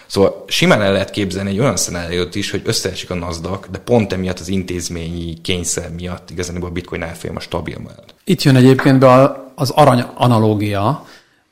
Szóval 0.06 0.44
simán 0.46 0.82
el 0.82 0.92
lehet 0.92 1.10
képzelni 1.10 1.50
egy 1.50 1.58
olyan 1.58 1.76
szenáriót 1.76 2.34
is, 2.34 2.50
hogy 2.50 2.62
összeesik 2.64 3.10
a 3.10 3.14
NASDAQ, 3.14 3.70
de 3.70 3.78
pont 3.78 4.12
emiatt 4.12 4.38
az 4.38 4.48
intézményi 4.48 5.40
kényszer 5.42 5.90
miatt 5.90 6.30
igazán 6.30 6.62
a 6.62 6.70
bitcoin 6.70 7.02
árfolyama 7.02 7.40
stabil 7.40 7.78
marad. 7.78 8.04
Itt 8.24 8.42
jön 8.42 8.56
egyébként 8.56 8.98
be 8.98 9.44
az 9.54 9.70
arany 9.70 10.04
analógia, 10.14 11.06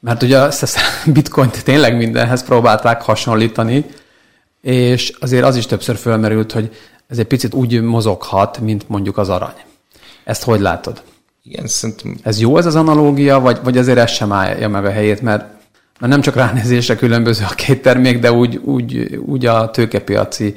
mert 0.04 0.22
ugye 0.22 0.38
ezt 0.38 0.62
a 0.62 0.80
bitcoint 1.10 1.64
tényleg 1.64 1.96
mindenhez 1.96 2.44
próbálták 2.44 3.02
hasonlítani, 3.02 3.84
és 4.60 5.12
azért 5.20 5.44
az 5.44 5.56
is 5.56 5.66
többször 5.66 5.96
fölmerült, 5.96 6.52
hogy 6.52 6.76
ez 7.08 7.18
egy 7.18 7.26
picit 7.26 7.54
úgy 7.54 7.82
mozoghat, 7.82 8.58
mint 8.58 8.88
mondjuk 8.88 9.18
az 9.18 9.28
arany. 9.28 9.62
Ezt 10.24 10.42
hogy 10.42 10.60
látod? 10.60 11.02
Igen, 11.42 11.66
szerintem... 11.66 12.16
Ez 12.22 12.40
jó 12.40 12.56
ez 12.56 12.66
az 12.66 12.74
analógia, 12.74 13.40
vagy, 13.40 13.58
vagy 13.62 13.78
azért 13.78 13.98
ez 13.98 14.10
sem 14.10 14.32
állja 14.32 14.68
meg 14.68 14.84
a 14.84 14.90
helyét, 14.90 15.22
mert 15.22 15.52
mert 16.00 16.12
nem 16.12 16.20
csak 16.20 16.34
ránézésre 16.34 16.96
különböző 16.96 17.44
a 17.50 17.54
két 17.54 17.82
termék, 17.82 18.18
de 18.18 18.32
úgy, 18.32 18.56
úgy, 18.56 19.20
úgy 19.26 19.46
a 19.46 19.70
tőkepiaci 19.70 20.54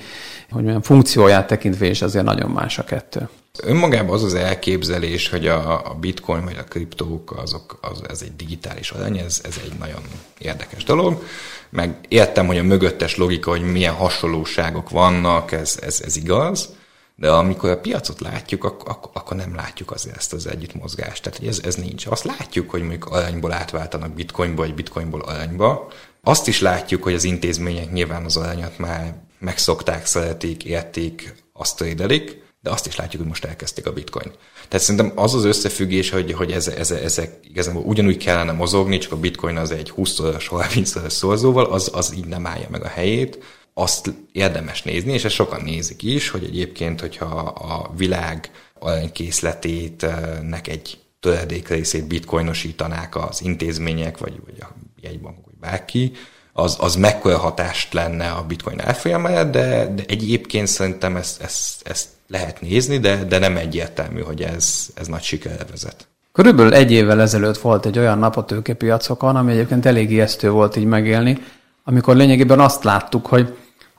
hogy 0.50 0.62
mondjam, 0.64 0.82
funkcióját 0.82 1.48
tekintve 1.48 1.86
is 1.86 2.02
azért 2.02 2.26
nagyon 2.26 2.50
más 2.50 2.80
a 2.80 2.84
kettő. 2.84 3.30
Önmagában 3.64 4.16
az 4.16 4.24
az 4.24 4.34
elképzelés, 4.34 5.30
hogy 5.30 5.48
a, 5.48 5.90
a 5.90 5.94
bitcoin 5.94 6.44
vagy 6.44 6.58
a 6.58 6.64
kriptók, 6.64 7.34
azok, 7.38 7.78
az, 7.82 8.02
ez 8.10 8.22
egy 8.22 8.36
digitális 8.36 8.92
arany, 8.92 9.18
ez, 9.18 9.42
ez 9.44 9.60
egy 9.64 9.78
nagyon 9.80 10.02
érdekes 10.38 10.84
dolog. 10.84 11.24
Meg 11.70 11.96
értem, 12.08 12.48
hogy 12.48 12.58
a 12.58 12.64
mögöttes 12.64 13.18
logika, 13.18 13.50
hogy 13.50 13.72
milyen 13.72 13.94
hasonlóságok 13.94 14.90
vannak, 14.90 15.52
ez, 15.52 15.80
ez, 15.82 16.02
ez 16.06 16.16
igaz, 16.16 16.70
de 17.16 17.32
amikor 17.32 17.70
a 17.70 17.80
piacot 17.80 18.20
látjuk, 18.20 18.64
akkor, 18.64 18.90
akkor, 18.90 19.12
akkor 19.14 19.38
nem 19.38 19.56
látjuk 19.56 19.92
azért 19.92 20.18
ezt 20.18 20.34
az 20.34 20.48
együttmozgást. 20.48 21.24
Tehát 21.24 21.44
ez, 21.48 21.62
ez 21.64 21.76
nincs. 21.76 22.06
Azt 22.06 22.24
látjuk, 22.24 22.70
hogy 22.70 22.82
mondjuk 22.82 23.06
aranyból 23.06 23.52
átváltanak 23.52 24.14
bitcoinba, 24.14 24.62
vagy 24.62 24.74
bitcoinból 24.74 25.22
aranyba. 25.22 25.88
Azt 26.24 26.48
is 26.48 26.62
látjuk, 26.62 27.04
hogy 27.04 27.14
az 27.14 27.24
intézmények 27.24 27.92
nyilván 27.92 28.26
az 28.26 28.38
aranyat 28.38 28.78
már 28.78 29.14
megszokták, 29.40 30.06
szeretik, 30.06 30.64
értik, 30.64 31.34
azt 31.54 31.78
trédelik, 31.78 32.46
de 32.62 32.70
azt 32.70 32.88
is 32.88 32.96
látjuk, 32.96 33.22
hogy 33.22 33.30
most 33.30 33.46
elkezdték 33.46 33.86
a 33.86 33.94
bitcoin. 33.94 34.32
Tehát 34.68 34.86
szerintem 34.86 35.12
az 35.16 35.34
az 35.34 35.44
összefüggés, 35.44 36.10
hogy, 36.10 36.34
hogy 36.34 36.52
ez, 36.52 36.68
ez, 36.68 36.92
ezek 36.92 37.40
igazából 37.44 37.82
ugyanúgy 37.82 38.18
kellene 38.18 38.52
mozogni, 38.52 38.98
csak 38.98 39.12
a 39.12 39.18
bitcoin 39.20 39.58
az 39.58 39.72
egy 39.72 39.94
20-szoros, 39.98 40.48
30-szoros 40.50 41.14
szorzóval, 41.14 41.66
az, 41.66 41.92
az 41.94 42.14
így 42.18 42.26
nem 42.26 42.46
állja 42.46 42.68
meg 42.70 42.84
a 42.84 42.88
helyét 42.88 43.40
azt 43.74 44.14
érdemes 44.32 44.84
nézni, 44.84 45.14
és 45.14 45.26
ezt 45.26 45.36
sokan 45.36 45.62
nézik 45.62 46.04
is, 46.04 46.30
hogy 46.30 46.44
egyébként, 46.44 47.02
hogyha 47.02 47.26
a 47.46 47.94
világ 47.96 48.52
aranykészletének 48.80 50.68
egy 50.68 51.00
töredék 51.20 51.68
részét 51.68 52.08
bitcoinosítanák 52.08 53.16
az 53.16 53.42
intézmények, 53.42 54.18
vagy, 54.18 54.40
vagy 54.46 54.60
a 54.60 54.68
jegybankok, 55.02 55.46
vagy 55.46 55.56
bárki, 55.60 56.12
az, 56.60 56.78
az 56.80 56.96
mekkora 56.96 57.38
hatást 57.38 57.94
lenne 57.94 58.30
a 58.30 58.44
bitcoin 58.48 58.80
elfolyamára, 58.80 59.44
de, 59.44 59.94
de 59.96 60.04
egyébként 60.08 60.68
szerintem 60.68 61.16
ezt, 61.16 61.42
ezt, 61.42 61.88
ezt 61.88 62.08
lehet 62.28 62.62
nézni, 62.62 62.98
de, 62.98 63.24
de 63.24 63.40
nem 63.40 63.58
egyértelmű, 63.58 64.22
hogy 64.22 64.42
ez, 64.42 64.88
ez 64.96 65.08
nagy 65.08 65.22
sikerre 65.22 65.66
vezet. 65.70 66.08
Körülbelül 66.32 66.74
egy 66.74 66.92
évvel 66.92 67.22
ezelőtt 67.22 67.58
volt 67.58 67.86
egy 67.86 67.98
olyan 67.98 68.20
nap 68.20 68.38
a 68.38 68.46
tőkepiacokon, 68.46 69.36
ami 69.36 69.52
egyébként 69.52 69.86
elég 69.86 70.12
ijesztő 70.12 70.50
volt 70.50 70.76
így 70.76 70.86
megélni, 70.86 71.38
amikor 71.84 72.16
lényegében 72.16 72.60
azt 72.60 72.84
láttuk, 72.84 73.26
hogy 73.26 73.58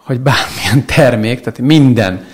hogy 0.09 0.21
bármilyen 0.21 0.87
termék, 0.87 1.41
tehát 1.41 1.59
minden, 1.59 2.25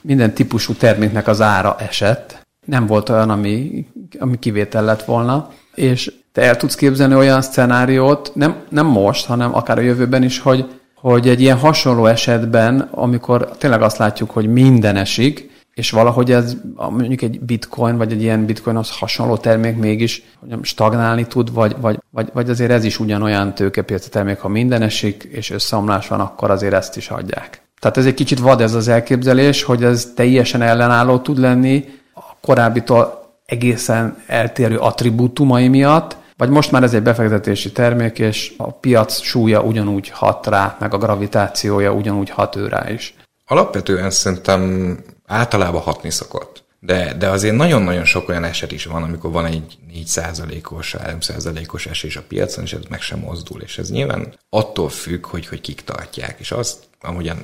minden 0.00 0.34
típusú 0.34 0.72
terméknek 0.72 1.28
az 1.28 1.40
ára 1.40 1.76
esett. 1.78 2.46
Nem 2.64 2.86
volt 2.86 3.08
olyan, 3.08 3.30
ami, 3.30 3.86
ami 4.18 4.38
kivétel 4.38 4.84
lett 4.84 5.04
volna. 5.04 5.50
És 5.74 6.12
te 6.38 6.44
el 6.44 6.56
tudsz 6.56 6.74
képzelni 6.74 7.14
olyan 7.14 7.42
szcenáriót, 7.42 8.30
nem, 8.34 8.56
nem 8.68 8.86
most, 8.86 9.26
hanem 9.26 9.54
akár 9.54 9.78
a 9.78 9.80
jövőben 9.80 10.22
is, 10.22 10.38
hogy, 10.38 10.66
hogy 10.94 11.28
egy 11.28 11.40
ilyen 11.40 11.56
hasonló 11.56 12.06
esetben, 12.06 12.88
amikor 12.90 13.48
tényleg 13.58 13.82
azt 13.82 13.98
látjuk, 13.98 14.30
hogy 14.30 14.46
minden 14.46 14.96
esik, 14.96 15.50
és 15.74 15.90
valahogy 15.90 16.32
ez 16.32 16.56
mondjuk 16.76 17.22
egy 17.22 17.40
bitcoin, 17.40 17.96
vagy 17.96 18.12
egy 18.12 18.22
ilyen 18.22 18.44
bitcoinhoz 18.44 18.98
hasonló 18.98 19.36
termék 19.36 19.76
mégis 19.76 20.22
mondjam, 20.40 20.62
stagnálni 20.62 21.26
tud, 21.26 21.52
vagy, 21.52 21.76
vagy, 21.80 21.98
vagy, 22.10 22.28
vagy 22.32 22.50
azért 22.50 22.70
ez 22.70 22.84
is 22.84 23.00
ugyanolyan 23.00 23.54
tőkepiaci 23.54 24.08
termék, 24.08 24.38
ha 24.38 24.48
minden 24.48 24.82
esik, 24.82 25.28
és 25.30 25.50
összeomlás 25.50 26.08
van, 26.08 26.20
akkor 26.20 26.50
azért 26.50 26.74
ezt 26.74 26.96
is 26.96 27.08
adják. 27.08 27.62
Tehát 27.80 27.96
ez 27.96 28.06
egy 28.06 28.14
kicsit 28.14 28.38
vad 28.38 28.60
ez 28.60 28.74
az 28.74 28.88
elképzelés, 28.88 29.62
hogy 29.62 29.84
ez 29.84 30.12
teljesen 30.16 30.62
ellenálló 30.62 31.18
tud 31.18 31.38
lenni 31.38 31.84
a 32.14 32.22
korábbitól 32.40 33.26
egészen 33.46 34.16
eltérő 34.26 34.76
attribútumai 34.76 35.68
miatt, 35.68 36.16
vagy 36.38 36.48
most 36.48 36.70
már 36.70 36.82
ez 36.82 36.94
egy 36.94 37.02
befektetési 37.02 37.72
termék, 37.72 38.18
és 38.18 38.52
a 38.56 38.72
piac 38.72 39.20
súlya 39.20 39.62
ugyanúgy 39.62 40.08
hat 40.08 40.46
rá, 40.46 40.76
meg 40.80 40.94
a 40.94 40.98
gravitációja 40.98 41.92
ugyanúgy 41.92 42.30
hat 42.30 42.56
ő 42.56 42.68
rá 42.68 42.90
is. 42.90 43.14
Alapvetően 43.46 44.10
szerintem 44.10 44.96
általában 45.26 45.80
hatni 45.80 46.10
szokott. 46.10 46.66
De, 46.80 47.14
de 47.14 47.28
azért 47.28 47.56
nagyon-nagyon 47.56 48.04
sok 48.04 48.28
olyan 48.28 48.44
eset 48.44 48.72
is 48.72 48.84
van, 48.84 49.02
amikor 49.02 49.30
van 49.30 49.44
egy 49.44 49.78
4%-os, 49.94 50.96
3%-os 50.98 51.86
esés 51.86 52.16
a 52.16 52.22
piacon, 52.28 52.64
és 52.64 52.72
ez 52.72 52.80
meg 52.88 53.00
sem 53.00 53.18
mozdul. 53.18 53.60
És 53.60 53.78
ez 53.78 53.90
nyilván 53.90 54.34
attól 54.50 54.88
függ, 54.88 55.26
hogy, 55.26 55.46
hogy 55.46 55.60
kik 55.60 55.80
tartják. 55.80 56.36
És 56.38 56.50
azt, 56.50 56.78
ahogyan 57.00 57.38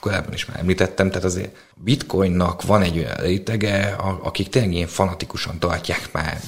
korábban 0.00 0.32
is 0.32 0.46
már 0.46 0.58
említettem, 0.58 1.08
tehát 1.08 1.24
azért 1.24 1.56
bitcoinnak 1.74 2.62
van 2.62 2.82
egy 2.82 2.98
olyan 2.98 3.16
rétege, 3.16 3.96
akik 4.22 4.48
tényleg 4.48 4.72
ilyen 4.72 4.88
fanatikusan 4.88 5.58
tartják 5.58 6.08
már 6.12 6.40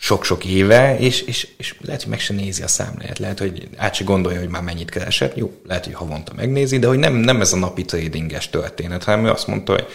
sok-sok 0.00 0.44
éve, 0.44 0.98
és, 0.98 1.20
és, 1.20 1.48
és 1.56 1.74
lehet, 1.80 2.02
hogy 2.02 2.10
meg 2.10 2.20
se 2.20 2.34
nézi 2.34 2.62
a 2.62 2.68
számláját, 2.68 3.18
lehet, 3.18 3.38
hogy 3.38 3.68
át 3.76 3.94
se 3.94 4.04
gondolja, 4.04 4.38
hogy 4.38 4.48
már 4.48 4.62
mennyit 4.62 4.90
keresett, 4.90 5.36
jó, 5.36 5.52
lehet, 5.66 5.84
hogy 5.84 5.94
havonta 5.94 6.32
megnézi, 6.36 6.78
de 6.78 6.86
hogy 6.86 6.98
nem, 6.98 7.14
nem 7.14 7.40
ez 7.40 7.52
a 7.52 7.56
napi 7.56 7.84
tradinges 7.84 8.50
történet, 8.50 9.04
hanem 9.04 9.24
ő 9.24 9.30
azt 9.30 9.46
mondta, 9.46 9.72
hogy 9.72 9.86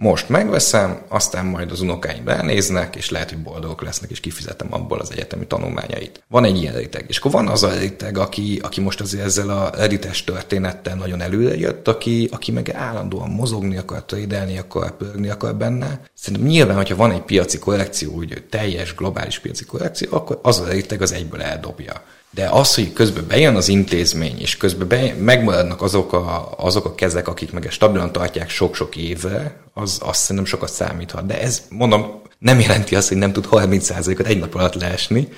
most 0.00 0.28
megveszem, 0.28 1.02
aztán 1.08 1.46
majd 1.46 1.70
az 1.70 1.80
unokáim 1.80 2.24
ránéznek, 2.28 2.96
és 2.96 3.10
lehet, 3.10 3.28
hogy 3.28 3.38
boldogok 3.38 3.82
lesznek, 3.82 4.10
és 4.10 4.20
kifizetem 4.20 4.66
abból 4.70 4.98
az 4.98 5.10
egyetemi 5.10 5.46
tanulmányait. 5.46 6.22
Van 6.28 6.44
egy 6.44 6.56
ilyen 6.56 6.74
réteg. 6.74 7.04
És 7.08 7.18
akkor 7.18 7.30
van 7.30 7.48
az 7.48 7.62
a 7.62 7.78
réteg, 7.78 8.18
aki, 8.18 8.60
aki 8.62 8.80
most 8.80 9.00
azért 9.00 9.24
ezzel 9.24 9.50
a 9.50 9.80
edites 9.80 10.24
történettel 10.24 10.94
nagyon 10.94 11.20
előre 11.20 11.56
jött, 11.56 11.88
aki, 11.88 12.28
aki 12.32 12.52
meg 12.52 12.70
állandóan 12.70 13.30
mozogni 13.30 13.76
akar, 13.76 14.04
trédelni 14.04 14.58
akar, 14.58 14.96
pörgni 14.96 15.28
akar 15.28 15.54
benne. 15.54 16.00
Szerintem 16.14 16.48
nyilván, 16.48 16.76
hogyha 16.76 16.96
van 16.96 17.12
egy 17.12 17.22
piaci 17.22 17.58
korrekció, 17.58 18.12
úgy 18.12 18.44
teljes 18.50 18.94
globális 18.94 19.38
piaci 19.38 19.64
korrekció, 19.64 20.08
akkor 20.10 20.38
az 20.42 20.60
a 20.60 20.68
réteg 20.68 21.02
az 21.02 21.12
egyből 21.12 21.42
eldobja. 21.42 22.02
De 22.30 22.48
az, 22.48 22.74
hogy 22.74 22.92
közben 22.92 23.26
bejön 23.26 23.56
az 23.56 23.68
intézmény, 23.68 24.40
és 24.40 24.56
közben 24.56 24.88
bejön, 24.88 25.16
megmaradnak 25.16 25.82
azok 25.82 26.12
a, 26.12 26.54
azok 26.56 26.84
a 26.84 26.94
kezek, 26.94 27.28
akik 27.28 27.52
meg 27.52 27.70
stabilan 27.70 28.12
tartják 28.12 28.50
sok-sok 28.50 28.96
évre, 28.96 29.60
az 29.74 29.98
azt 30.02 30.20
szerintem 30.20 30.44
sokat 30.44 30.72
számíthat. 30.72 31.26
De 31.26 31.40
ez, 31.40 31.62
mondom, 31.70 32.22
nem 32.38 32.60
jelenti 32.60 32.94
azt, 32.96 33.08
hogy 33.08 33.16
nem 33.16 33.32
tud 33.32 33.48
30%-ot 33.50 34.26
egy 34.26 34.38
nap 34.38 34.54
alatt 34.54 34.74
leesni, 34.74 35.28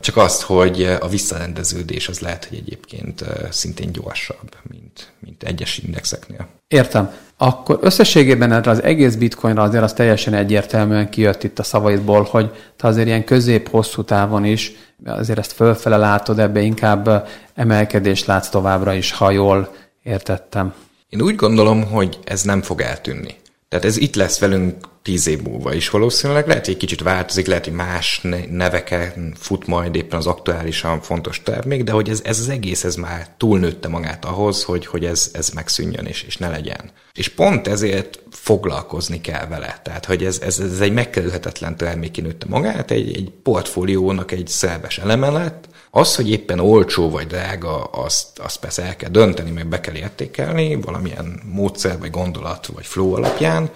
csak 0.00 0.16
azt, 0.16 0.42
hogy 0.42 0.82
a 0.82 1.08
visszarendeződés 1.08 2.08
az 2.08 2.18
lehet, 2.18 2.44
hogy 2.44 2.58
egyébként 2.58 3.24
szintén 3.50 3.92
gyorsabb, 3.92 4.56
mint, 4.62 5.12
mint 5.20 5.42
egyes 5.42 5.78
indexeknél. 5.78 6.48
Értem. 6.68 7.14
Akkor 7.38 7.78
összességében 7.80 8.52
erre 8.52 8.70
az 8.70 8.82
egész 8.82 9.14
bitcoinra 9.14 9.62
azért 9.62 9.82
az 9.82 9.92
teljesen 9.92 10.34
egyértelműen 10.34 11.08
kijött 11.10 11.44
itt 11.44 11.58
a 11.58 11.62
szavaidból, 11.62 12.28
hogy 12.30 12.50
te 12.76 12.86
azért 12.86 13.06
ilyen 13.06 13.24
közép-hosszú 13.24 14.02
távon 14.02 14.44
is 14.44 14.72
azért 15.04 15.38
ezt 15.38 15.52
fölfele 15.52 15.96
látod, 15.96 16.38
ebbe 16.38 16.60
inkább 16.60 17.28
emelkedést 17.54 18.26
látsz 18.26 18.48
továbbra 18.48 18.92
is, 18.92 19.12
ha 19.12 19.30
jól 19.30 19.74
értettem. 20.02 20.74
Én 21.08 21.22
úgy 21.22 21.34
gondolom, 21.34 21.84
hogy 21.84 22.18
ez 22.24 22.42
nem 22.42 22.62
fog 22.62 22.80
eltűnni. 22.80 23.34
Tehát 23.76 23.90
ez 23.90 24.02
itt 24.02 24.14
lesz 24.14 24.38
velünk 24.38 24.74
tíz 25.02 25.26
év 25.26 25.42
múlva 25.42 25.74
is 25.74 25.90
valószínűleg. 25.90 26.46
Lehet, 26.46 26.64
hogy 26.64 26.74
egy 26.74 26.80
kicsit 26.80 27.02
változik, 27.02 27.46
lehet, 27.46 27.64
hogy 27.64 27.74
más 27.74 28.20
neveken 28.50 29.34
fut 29.38 29.66
majd 29.66 29.94
éppen 29.94 30.18
az 30.18 30.26
aktuálisan 30.26 31.00
fontos 31.00 31.42
termék, 31.42 31.84
de 31.84 31.92
hogy 31.92 32.08
ez, 32.08 32.20
ez 32.24 32.38
az 32.38 32.48
egész, 32.48 32.84
ez 32.84 32.94
már 32.94 33.28
túlnőtte 33.36 33.88
magát 33.88 34.24
ahhoz, 34.24 34.64
hogy, 34.64 34.86
hogy 34.86 35.04
ez, 35.04 35.30
ez 35.32 35.48
megszűnjön 35.48 36.06
és, 36.06 36.22
és 36.22 36.36
ne 36.36 36.48
legyen. 36.48 36.90
És 37.12 37.28
pont 37.28 37.68
ezért 37.68 38.22
foglalkozni 38.30 39.20
kell 39.20 39.46
vele. 39.46 39.80
Tehát, 39.82 40.04
hogy 40.04 40.24
ez, 40.24 40.40
ez, 40.42 40.58
ez 40.58 40.80
egy 40.80 40.92
megkerülhetetlen 40.92 41.76
termék 41.76 42.10
kinőtte 42.10 42.46
magát, 42.48 42.90
egy, 42.90 43.16
egy 43.16 43.32
portfóliónak 43.42 44.32
egy 44.32 44.46
szerves 44.46 44.98
eleme 44.98 45.30
lett, 45.30 45.68
az, 45.96 46.14
hogy 46.14 46.30
éppen 46.30 46.58
olcsó 46.58 47.10
vagy 47.10 47.26
drága, 47.26 47.84
azt, 47.84 48.38
azt 48.38 48.60
persze 48.60 48.82
el 48.82 48.96
kell 48.96 49.10
dönteni, 49.10 49.50
meg 49.50 49.66
be 49.66 49.80
kell 49.80 49.94
értékelni 49.94 50.74
valamilyen 50.74 51.40
módszer, 51.44 51.98
vagy 51.98 52.10
gondolat, 52.10 52.66
vagy 52.66 52.86
flow 52.86 53.14
alapján, 53.14 53.70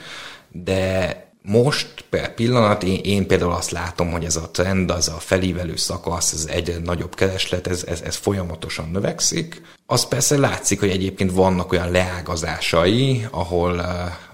de 0.48 1.16
most 1.42 2.04
per 2.10 2.34
pillanat. 2.34 2.82
Én, 2.82 3.00
én 3.02 3.26
például 3.26 3.52
azt 3.52 3.70
látom, 3.70 4.10
hogy 4.10 4.24
ez 4.24 4.36
a 4.36 4.50
trend, 4.50 4.90
az 4.90 5.08
a 5.08 5.18
felívelő 5.18 5.76
szakasz, 5.76 6.32
ez 6.32 6.46
egyre 6.48 6.78
nagyobb 6.78 7.14
kereslet, 7.14 7.66
ez, 7.66 7.84
ez, 7.84 8.00
ez 8.00 8.16
folyamatosan 8.16 8.88
növekszik. 8.90 9.62
Az 9.86 10.08
persze 10.08 10.38
látszik, 10.38 10.80
hogy 10.80 10.90
egyébként 10.90 11.32
vannak 11.32 11.72
olyan 11.72 11.90
leágazásai, 11.90 13.26
ahol, 13.30 13.74
uh, 13.74 13.84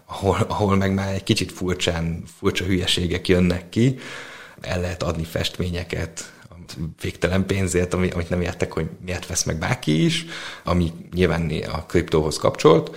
ahol, 0.06 0.46
ahol 0.48 0.76
meg 0.76 0.94
már 0.94 1.14
egy 1.14 1.22
kicsit 1.22 1.52
furcsán, 1.52 2.22
furcsa 2.38 2.64
hülyeségek 2.64 3.28
jönnek 3.28 3.68
ki. 3.68 3.98
El 4.60 4.80
lehet 4.80 5.02
adni 5.02 5.24
festményeket, 5.24 6.34
végtelen 7.00 7.46
pénzért, 7.46 7.94
amit 7.94 8.30
nem 8.30 8.40
értek, 8.40 8.72
hogy 8.72 8.86
miért 9.04 9.26
vesz 9.26 9.44
meg 9.44 9.58
bárki 9.58 10.04
is, 10.04 10.24
ami 10.64 10.92
nyilván 11.14 11.52
a 11.72 11.86
kriptóhoz 11.86 12.36
kapcsolt, 12.36 12.96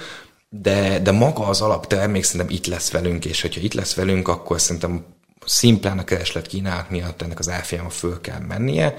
de, 0.49 0.99
de 0.99 1.11
maga 1.11 1.47
az 1.47 1.61
alaptermék 1.61 2.23
szerintem 2.23 2.55
itt 2.55 2.65
lesz 2.65 2.91
velünk, 2.91 3.25
és 3.25 3.41
hogyha 3.41 3.61
itt 3.61 3.73
lesz 3.73 3.95
velünk, 3.95 4.27
akkor 4.27 4.61
szerintem 4.61 5.05
szimplán 5.45 5.99
a 5.99 6.03
kereslet 6.03 6.47
kínálat 6.47 6.89
miatt 6.89 7.21
ennek 7.21 7.39
az 7.39 7.49
árfolyama 7.49 7.89
föl 7.89 8.21
kell 8.21 8.39
mennie, 8.39 8.95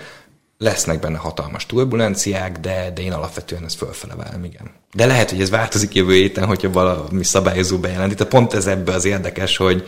lesznek 0.58 1.00
benne 1.00 1.18
hatalmas 1.18 1.66
turbulenciák, 1.66 2.58
de, 2.58 2.90
de 2.94 3.02
én 3.02 3.12
alapvetően 3.12 3.64
ezt 3.64 3.76
fölfele 3.76 4.14
várom, 4.14 4.44
igen. 4.44 4.70
De 4.94 5.06
lehet, 5.06 5.30
hogy 5.30 5.40
ez 5.40 5.50
változik 5.50 5.94
jövő 5.94 6.12
héten, 6.12 6.46
hogyha 6.46 6.70
valami 6.70 7.24
szabályozó 7.24 7.78
bejelenti. 7.78 8.14
Tehát 8.14 8.32
pont 8.32 8.54
ez 8.54 8.66
ebbe 8.66 8.92
az 8.92 9.04
érdekes, 9.04 9.56
hogy, 9.56 9.86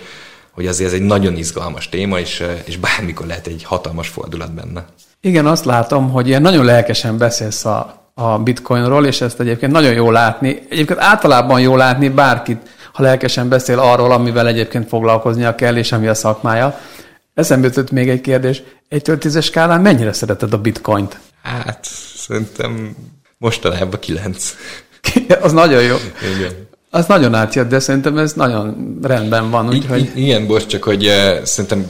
hogy 0.52 0.66
azért 0.66 0.88
ez 0.88 0.94
egy 0.94 1.06
nagyon 1.06 1.36
izgalmas 1.36 1.88
téma, 1.88 2.18
és, 2.18 2.44
és 2.64 2.76
bármikor 2.76 3.26
lehet 3.26 3.46
egy 3.46 3.62
hatalmas 3.64 4.08
fordulat 4.08 4.54
benne. 4.54 4.84
Igen, 5.20 5.46
azt 5.46 5.64
látom, 5.64 6.10
hogy 6.10 6.28
ilyen 6.28 6.42
nagyon 6.42 6.64
lelkesen 6.64 7.18
beszélsz 7.18 7.64
a, 7.64 8.10
a 8.14 8.38
bitcoinról, 8.38 9.06
és 9.06 9.20
ezt 9.20 9.40
egyébként 9.40 9.72
nagyon 9.72 9.92
jó 9.92 10.10
látni. 10.10 10.66
Egyébként 10.70 11.00
általában 11.00 11.60
jó 11.60 11.76
látni 11.76 12.08
bárkit, 12.08 12.68
ha 12.92 13.02
lelkesen 13.02 13.48
beszél 13.48 13.78
arról, 13.78 14.12
amivel 14.12 14.46
egyébként 14.46 14.88
foglalkoznia 14.88 15.54
kell, 15.54 15.76
és 15.76 15.92
ami 15.92 16.06
a 16.06 16.14
szakmája. 16.14 16.78
Eszembe 17.34 17.66
jutott 17.66 17.90
még 17.90 18.08
egy 18.08 18.20
kérdés. 18.20 18.62
Egytől 18.88 19.18
tízes 19.18 19.44
skálán 19.44 19.80
mennyire 19.80 20.12
szereted 20.12 20.52
a 20.52 20.58
bitcoint? 20.58 21.20
Hát, 21.42 21.84
szerintem 22.16 22.96
mostanában 23.38 24.00
kilenc. 24.00 24.54
az 25.42 25.52
nagyon 25.52 25.82
jó. 25.82 25.96
Igen. 26.36 26.68
Az 26.94 27.06
nagyon 27.06 27.34
átjött, 27.34 27.68
de 27.68 27.78
szerintem 27.78 28.18
ez 28.18 28.32
nagyon 28.32 28.98
rendben 29.02 29.50
van. 29.50 29.68
Úgyhogy... 29.68 30.10
I- 30.14 30.22
igen, 30.22 30.46
bocs, 30.46 30.66
csak 30.66 30.82
hogy 30.82 31.06
uh, 31.06 31.42
szerintem 31.42 31.86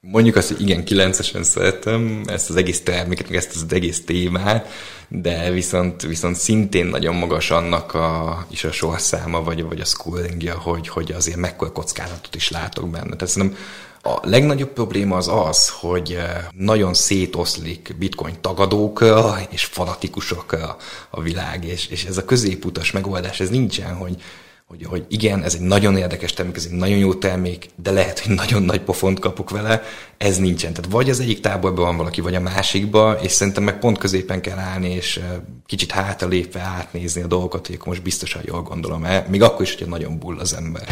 mondjuk 0.00 0.36
azt, 0.36 0.48
hogy 0.48 0.60
igen, 0.60 0.84
kilencesen 0.84 1.42
szeretem 1.42 2.22
ezt 2.26 2.50
az 2.50 2.56
egész 2.56 2.82
terméket, 2.82 3.28
meg 3.28 3.36
ezt 3.36 3.54
az 3.54 3.64
egész 3.68 4.04
témát, 4.04 4.68
de 5.08 5.50
viszont, 5.50 6.02
viszont 6.02 6.36
szintén 6.36 6.86
nagyon 6.86 7.14
magas 7.14 7.50
annak 7.50 7.94
a, 7.94 8.46
is 8.50 8.64
a 8.64 8.72
sorszáma, 8.72 9.42
vagy, 9.42 9.62
vagy 9.64 9.80
a 9.80 9.84
schooling 9.84 10.48
hogy, 10.48 10.88
hogy 10.88 11.12
azért 11.12 11.36
mekkora 11.36 11.72
kockázatot 11.72 12.34
is 12.34 12.50
látok 12.50 12.90
benne. 12.90 13.16
Tehát 13.16 13.28
szerintem 13.28 13.58
a 14.02 14.18
legnagyobb 14.22 14.72
probléma 14.72 15.16
az 15.16 15.28
az, 15.28 15.68
hogy 15.68 16.12
eh, 16.12 16.44
nagyon 16.52 16.94
szétoszlik 16.94 17.94
bitcoin 17.98 18.34
tagadókra 18.40 19.38
és 19.50 19.64
fanatikusokra 19.64 20.76
a 21.10 21.20
világ, 21.20 21.64
és, 21.64 21.86
és 21.86 22.04
ez 22.04 22.16
a 22.16 22.24
középutas 22.24 22.90
megoldás, 22.90 23.40
ez 23.40 23.50
nincsen, 23.50 23.94
hogy 23.94 24.22
hogy, 24.70 24.86
hogy 24.86 25.04
igen, 25.08 25.42
ez 25.42 25.54
egy 25.54 25.60
nagyon 25.60 25.96
érdekes 25.96 26.32
termék, 26.32 26.56
ez 26.56 26.66
egy 26.70 26.76
nagyon 26.76 26.98
jó 26.98 27.14
termék, 27.14 27.68
de 27.82 27.90
lehet, 27.90 28.18
hogy 28.18 28.34
nagyon 28.34 28.62
nagy 28.62 28.80
pofont 28.80 29.18
kapok 29.18 29.50
vele, 29.50 29.82
ez 30.18 30.36
nincsen. 30.36 30.72
Tehát 30.72 30.90
vagy 30.90 31.10
az 31.10 31.20
egyik 31.20 31.40
táborban 31.40 31.84
van 31.84 31.96
valaki, 31.96 32.20
vagy 32.20 32.34
a 32.34 32.40
másikba, 32.40 33.12
és 33.22 33.32
szerintem 33.32 33.62
meg 33.62 33.78
pont 33.78 33.98
középen 33.98 34.40
kell 34.40 34.58
állni, 34.58 34.90
és 34.90 35.20
kicsit 35.66 35.90
hátralépve 35.90 36.60
átnézni 36.60 37.22
a 37.22 37.26
dolgokat, 37.26 37.66
hogy 37.66 37.74
akkor 37.74 37.88
most 37.88 38.02
biztosan 38.02 38.42
jól 38.44 38.62
gondolom 38.62 39.04
el, 39.04 39.26
még 39.30 39.42
akkor 39.42 39.62
is, 39.62 39.72
hogyha 39.72 39.90
nagyon 39.90 40.18
bull 40.18 40.38
az 40.38 40.54
ember. 40.54 40.82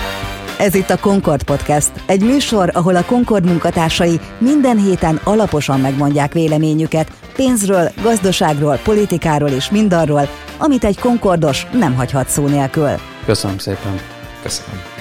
Ez 0.58 0.74
itt 0.74 0.90
a 0.90 0.98
Concord 0.98 1.42
Podcast, 1.42 1.90
egy 2.06 2.22
műsor, 2.22 2.70
ahol 2.74 2.96
a 2.96 3.04
Concord 3.04 3.44
munkatársai 3.44 4.20
minden 4.38 4.78
héten 4.78 5.20
alaposan 5.24 5.80
megmondják 5.80 6.32
véleményüket 6.32 7.12
pénzről, 7.36 7.92
gazdaságról, 8.02 8.76
politikáról 8.76 9.50
és 9.50 9.70
mindarról, 9.70 10.28
amit 10.56 10.84
egy 10.84 10.98
Concordos 10.98 11.66
nem 11.72 11.94
hagyhat 11.94 12.28
szó 12.28 12.46
nélkül. 12.46 13.16
Köszönöm 13.28 13.58
szépen. 13.58 14.00
Köszönöm. 14.42 14.97